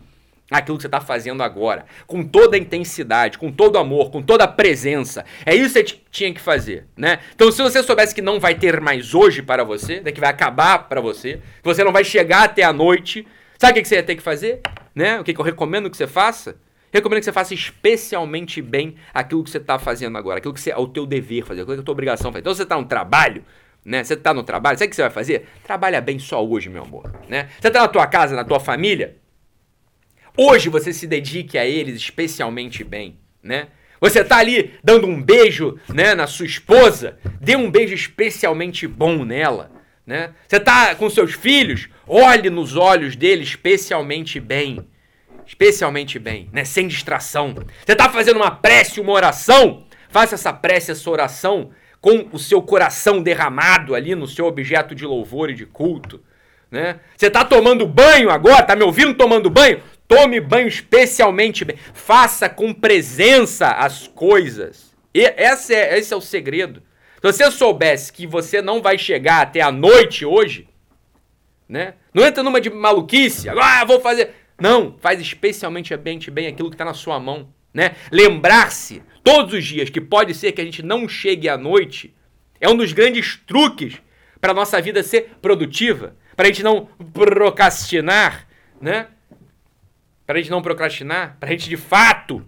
aquilo 0.49 0.77
que 0.77 0.81
você 0.81 0.87
está 0.87 1.01
fazendo 1.01 1.43
agora, 1.43 1.85
com 2.05 2.23
toda 2.23 2.55
a 2.55 2.59
intensidade, 2.59 3.37
com 3.37 3.51
todo 3.51 3.75
o 3.75 3.79
amor, 3.79 4.11
com 4.11 4.21
toda 4.21 4.45
a 4.45 4.47
presença. 4.47 5.25
É 5.45 5.53
isso 5.53 5.73
que 5.73 5.89
você 5.89 5.99
tinha 6.09 6.33
que 6.33 6.39
fazer, 6.39 6.85
né? 6.95 7.19
Então, 7.35 7.51
se 7.51 7.61
você 7.61 7.83
soubesse 7.83 8.15
que 8.15 8.21
não 8.21 8.39
vai 8.39 8.55
ter 8.55 8.79
mais 8.79 9.13
hoje 9.13 9.41
para 9.41 9.63
você, 9.63 9.99
né, 9.99 10.11
que 10.11 10.19
vai 10.19 10.29
acabar 10.29 10.87
para 10.87 11.01
você, 11.01 11.41
que 11.61 11.65
você 11.65 11.83
não 11.83 11.91
vai 11.91 12.03
chegar 12.03 12.43
até 12.43 12.63
a 12.63 12.71
noite, 12.71 13.27
sabe 13.57 13.79
o 13.79 13.83
que 13.83 13.87
você 13.87 13.95
ia 13.95 14.03
ter 14.03 14.15
que 14.15 14.23
fazer? 14.23 14.61
Né? 14.95 15.19
O 15.19 15.23
que 15.23 15.35
eu 15.37 15.43
recomendo 15.43 15.89
que 15.89 15.97
você 15.97 16.07
faça? 16.07 16.55
Recomendo 16.91 17.19
que 17.19 17.25
você 17.25 17.33
faça 17.33 17.53
especialmente 17.53 18.61
bem 18.61 18.95
aquilo 19.13 19.43
que 19.43 19.49
você 19.49 19.57
está 19.57 19.77
fazendo 19.77 20.17
agora, 20.17 20.37
aquilo 20.37 20.53
que 20.53 20.61
você, 20.61 20.71
é 20.71 20.77
o 20.77 20.87
teu 20.87 21.05
dever 21.05 21.43
fazer, 21.43 21.61
aquilo 21.61 21.75
que 21.75 21.79
é 21.79 21.81
a 21.81 21.85
tua 21.85 21.91
obrigação 21.91 22.31
fazer. 22.31 22.41
Então, 22.41 22.55
você 22.55 22.63
está 22.63 22.77
no 22.77 22.85
trabalho, 22.85 23.43
né? 23.83 24.03
Você 24.03 24.13
está 24.13 24.33
no 24.33 24.43
trabalho, 24.43 24.77
sabe 24.77 24.87
o 24.87 24.89
que 24.89 24.95
você 24.95 25.01
vai 25.01 25.11
fazer? 25.11 25.47
Trabalha 25.63 25.99
bem 25.99 26.17
só 26.17 26.43
hoje, 26.43 26.69
meu 26.69 26.83
amor, 26.83 27.11
né? 27.27 27.49
Você 27.59 27.67
está 27.67 27.81
na 27.81 27.87
tua 27.89 28.07
casa, 28.07 28.35
na 28.35 28.45
tua 28.45 28.59
família, 28.59 29.17
hoje 30.37 30.69
você 30.69 30.93
se 30.93 31.07
dedique 31.07 31.57
a 31.57 31.65
eles 31.65 31.95
especialmente 31.95 32.83
bem, 32.83 33.17
né? 33.41 33.67
Você 33.99 34.23
tá 34.23 34.37
ali 34.37 34.75
dando 34.83 35.07
um 35.07 35.21
beijo, 35.21 35.79
né, 35.91 36.13
na 36.13 36.27
sua 36.27 36.45
esposa, 36.45 37.17
dê 37.41 37.55
um 37.55 37.71
beijo 37.71 37.95
especialmente 37.95 38.87
bom 38.87 39.25
nela, 39.25 39.71
né? 40.05 40.33
Você 40.47 40.59
tá 40.59 40.93
com 40.95 41.09
seus 41.09 41.33
filhos, 41.33 41.89
olhe 42.07 42.49
nos 42.49 42.75
olhos 42.75 43.15
deles 43.15 43.49
especialmente 43.49 44.39
bem, 44.39 44.87
especialmente 45.45 46.19
bem, 46.19 46.47
né, 46.53 46.63
sem 46.63 46.87
distração. 46.87 47.55
Você 47.83 47.95
tá 47.95 48.07
fazendo 48.09 48.37
uma 48.37 48.51
prece, 48.51 49.01
uma 49.01 49.13
oração, 49.13 49.85
faça 50.09 50.35
essa 50.35 50.53
prece, 50.53 50.91
essa 50.91 51.09
oração 51.09 51.71
com 51.99 52.29
o 52.31 52.37
seu 52.37 52.61
coração 52.61 53.23
derramado 53.23 53.95
ali 53.95 54.13
no 54.13 54.27
seu 54.27 54.45
objeto 54.45 54.93
de 54.93 55.05
louvor 55.05 55.49
e 55.49 55.55
de 55.55 55.65
culto, 55.65 56.21
né? 56.69 56.99
Você 57.15 57.29
tá 57.29 57.43
tomando 57.43 57.87
banho 57.87 58.29
agora, 58.29 58.61
tá 58.61 58.75
me 58.75 58.83
ouvindo 58.83 59.13
tomando 59.15 59.49
banho? 59.49 59.81
Tome 60.07 60.39
banho 60.39 60.67
especialmente 60.67 61.65
bem. 61.65 61.77
Faça 61.93 62.47
com 62.47 62.73
presença 62.73 63.69
as 63.71 64.07
coisas. 64.07 64.95
E 65.13 65.21
esse 65.21 65.73
é, 65.73 65.97
esse 65.97 66.13
é 66.13 66.17
o 66.17 66.21
segredo. 66.21 66.81
Se 67.15 67.21
você 67.21 67.51
soubesse 67.51 68.13
que 68.13 68.25
você 68.25 68.61
não 68.61 68.81
vai 68.81 68.97
chegar 68.97 69.41
até 69.41 69.61
a 69.61 69.71
noite 69.71 70.23
hoje, 70.23 70.69
né? 71.67 71.95
Não 72.13 72.25
entra 72.25 72.43
numa 72.43 72.61
de 72.61 72.69
maluquice, 72.69 73.49
agora 73.49 73.81
ah, 73.81 73.85
vou 73.85 73.99
fazer. 73.99 74.31
Não, 74.59 74.95
faz 74.99 75.19
especialmente 75.19 75.95
bem, 75.97 76.19
bem 76.31 76.47
aquilo 76.47 76.69
que 76.69 76.75
está 76.75 76.85
na 76.85 76.93
sua 76.93 77.19
mão, 77.19 77.49
né? 77.73 77.95
Lembrar-se 78.11 79.03
todos 79.23 79.53
os 79.53 79.65
dias 79.65 79.89
que 79.89 79.99
pode 79.99 80.33
ser 80.33 80.51
que 80.51 80.61
a 80.61 80.65
gente 80.65 80.81
não 80.81 81.07
chegue 81.07 81.49
à 81.49 81.57
noite 81.57 82.15
é 82.61 82.69
um 82.69 82.77
dos 82.77 82.93
grandes 82.93 83.39
truques 83.45 84.01
para 84.39 84.51
a 84.51 84.55
nossa 84.55 84.81
vida 84.81 85.03
ser 85.03 85.37
produtiva, 85.41 86.15
para 86.35 86.45
a 86.45 86.47
gente 86.47 86.63
não 86.63 86.87
procrastinar, 87.13 88.47
né? 88.79 89.07
Para 90.27 90.37
a 90.37 90.41
gente 90.41 90.51
não 90.51 90.61
procrastinar, 90.61 91.37
para 91.39 91.47
a 91.47 91.51
gente 91.53 91.69
de 91.69 91.77
fato 91.77 92.45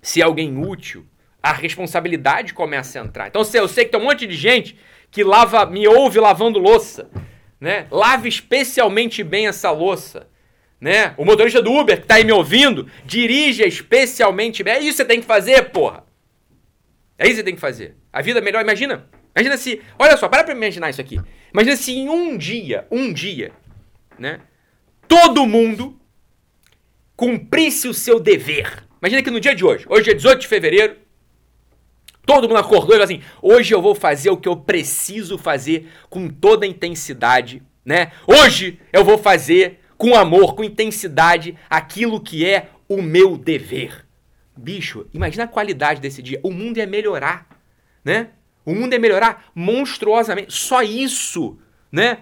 ser 0.00 0.22
alguém 0.22 0.56
útil, 0.56 1.04
a 1.42 1.52
responsabilidade 1.52 2.54
começa 2.54 3.00
a 3.00 3.04
entrar. 3.04 3.26
Então, 3.26 3.42
eu 3.54 3.66
sei 3.66 3.84
que 3.84 3.90
tem 3.90 4.00
um 4.00 4.04
monte 4.04 4.24
de 4.24 4.36
gente 4.36 4.78
que 5.10 5.24
lava, 5.24 5.66
me 5.66 5.86
ouve 5.88 6.20
lavando 6.20 6.60
louça, 6.60 7.10
né? 7.60 7.88
Lave 7.90 8.28
especialmente 8.28 9.24
bem 9.24 9.48
essa 9.48 9.72
louça, 9.72 10.28
né? 10.80 11.12
O 11.16 11.24
motorista 11.24 11.60
do 11.60 11.72
Uber 11.72 12.00
que 12.00 12.06
tá 12.06 12.14
aí 12.14 12.24
me 12.24 12.32
ouvindo, 12.32 12.88
dirija 13.04 13.66
especialmente 13.66 14.62
bem. 14.62 14.74
É 14.74 14.78
isso 14.78 14.90
que 14.90 14.96
você 14.98 15.04
tem 15.04 15.20
que 15.20 15.26
fazer, 15.26 15.70
porra. 15.70 16.04
É 17.18 17.24
isso 17.24 17.32
que 17.32 17.36
você 17.38 17.44
tem 17.44 17.54
que 17.56 17.60
fazer. 17.60 17.96
A 18.12 18.22
vida 18.22 18.38
é 18.38 18.42
melhor, 18.42 18.62
imagina. 18.62 19.08
Imagina 19.34 19.56
se, 19.56 19.82
olha 19.98 20.16
só, 20.16 20.28
para 20.28 20.44
pra 20.44 20.54
imaginar 20.54 20.90
isso 20.90 21.00
aqui. 21.00 21.20
Imagina 21.52 21.74
se 21.74 21.92
em 21.92 22.08
um 22.08 22.38
dia, 22.38 22.86
um 22.90 23.12
dia, 23.12 23.50
né? 24.16 24.40
Todo 25.08 25.46
mundo 25.46 26.00
cumprisse 27.22 27.86
o 27.86 27.94
seu 27.94 28.18
dever. 28.18 28.82
Imagina 29.00 29.22
que 29.22 29.30
no 29.30 29.38
dia 29.38 29.54
de 29.54 29.64
hoje, 29.64 29.86
hoje 29.88 30.10
é 30.10 30.14
18 30.14 30.40
de 30.40 30.48
fevereiro, 30.48 30.96
Todo 32.24 32.48
mundo 32.48 32.58
acordou 32.58 32.90
e 32.90 32.92
falou 32.92 33.02
assim: 33.02 33.20
hoje 33.42 33.74
eu 33.74 33.82
vou 33.82 33.96
fazer 33.96 34.30
o 34.30 34.36
que 34.36 34.48
eu 34.48 34.56
preciso 34.56 35.36
fazer 35.36 35.88
com 36.08 36.28
toda 36.28 36.64
a 36.64 36.68
intensidade, 36.68 37.60
né? 37.84 38.12
Hoje 38.28 38.78
eu 38.92 39.04
vou 39.04 39.18
fazer 39.18 39.80
com 39.98 40.14
amor, 40.14 40.54
com 40.54 40.62
intensidade, 40.62 41.58
aquilo 41.68 42.20
que 42.20 42.46
é 42.46 42.68
o 42.88 43.02
meu 43.02 43.36
dever. 43.36 44.06
Bicho, 44.56 45.04
imagina 45.12 45.44
a 45.44 45.48
qualidade 45.48 46.00
desse 46.00 46.22
dia. 46.22 46.38
O 46.44 46.52
mundo 46.52 46.78
ia 46.78 46.86
melhorar, 46.86 47.48
né? 48.04 48.28
O 48.64 48.72
mundo 48.72 48.92
ia 48.92 49.00
melhorar 49.00 49.50
monstruosamente. 49.52 50.54
Só 50.54 50.80
isso, 50.80 51.58
né? 51.90 52.18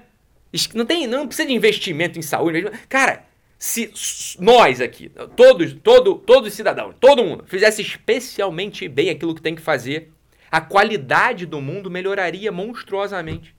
Não 0.75 0.87
tem, 0.87 1.07
não 1.07 1.27
precisa 1.27 1.47
de 1.47 1.55
investimento 1.55 2.19
em 2.19 2.23
saúde. 2.23 2.65
Cara, 2.89 3.29
se 3.61 3.92
nós 4.38 4.81
aqui, 4.81 5.12
todos, 5.37 5.75
todo, 5.75 6.14
todos 6.14 6.55
cidadãos, 6.55 6.94
todo 6.99 7.23
mundo, 7.23 7.44
fizesse 7.46 7.83
especialmente 7.83 8.88
bem 8.88 9.11
aquilo 9.11 9.35
que 9.35 9.42
tem 9.42 9.55
que 9.55 9.61
fazer, 9.61 10.11
a 10.51 10.62
qualidade 10.62 11.44
do 11.44 11.61
mundo 11.61 11.90
melhoraria 11.90 12.51
monstruosamente. 12.51 13.55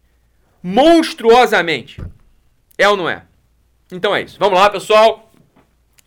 Monstruosamente. 0.63 2.01
É 2.79 2.89
ou 2.89 2.97
não 2.97 3.07
é? 3.07 3.25
Então 3.91 4.15
é 4.15 4.23
isso. 4.23 4.39
Vamos 4.39 4.57
lá, 4.57 4.71
pessoal. 4.71 5.31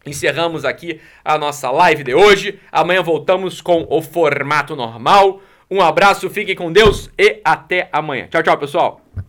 Encerramos 0.05 0.65
aqui 0.65 1.01
a 1.25 1.39
nossa 1.39 1.71
live 1.71 2.03
de 2.03 2.15
hoje. 2.15 2.59
Amanhã 2.73 3.01
voltamos 3.01 3.61
com 3.61 3.87
o 3.89 4.03
formato 4.03 4.75
normal. 4.75 5.41
Um 5.71 5.81
abraço, 5.81 6.29
fiquem 6.29 6.57
com 6.57 6.73
Deus 6.73 7.09
e 7.17 7.41
até 7.45 7.89
amanhã. 7.93 8.27
Tchau, 8.27 8.43
tchau, 8.43 8.59
pessoal. 8.59 9.04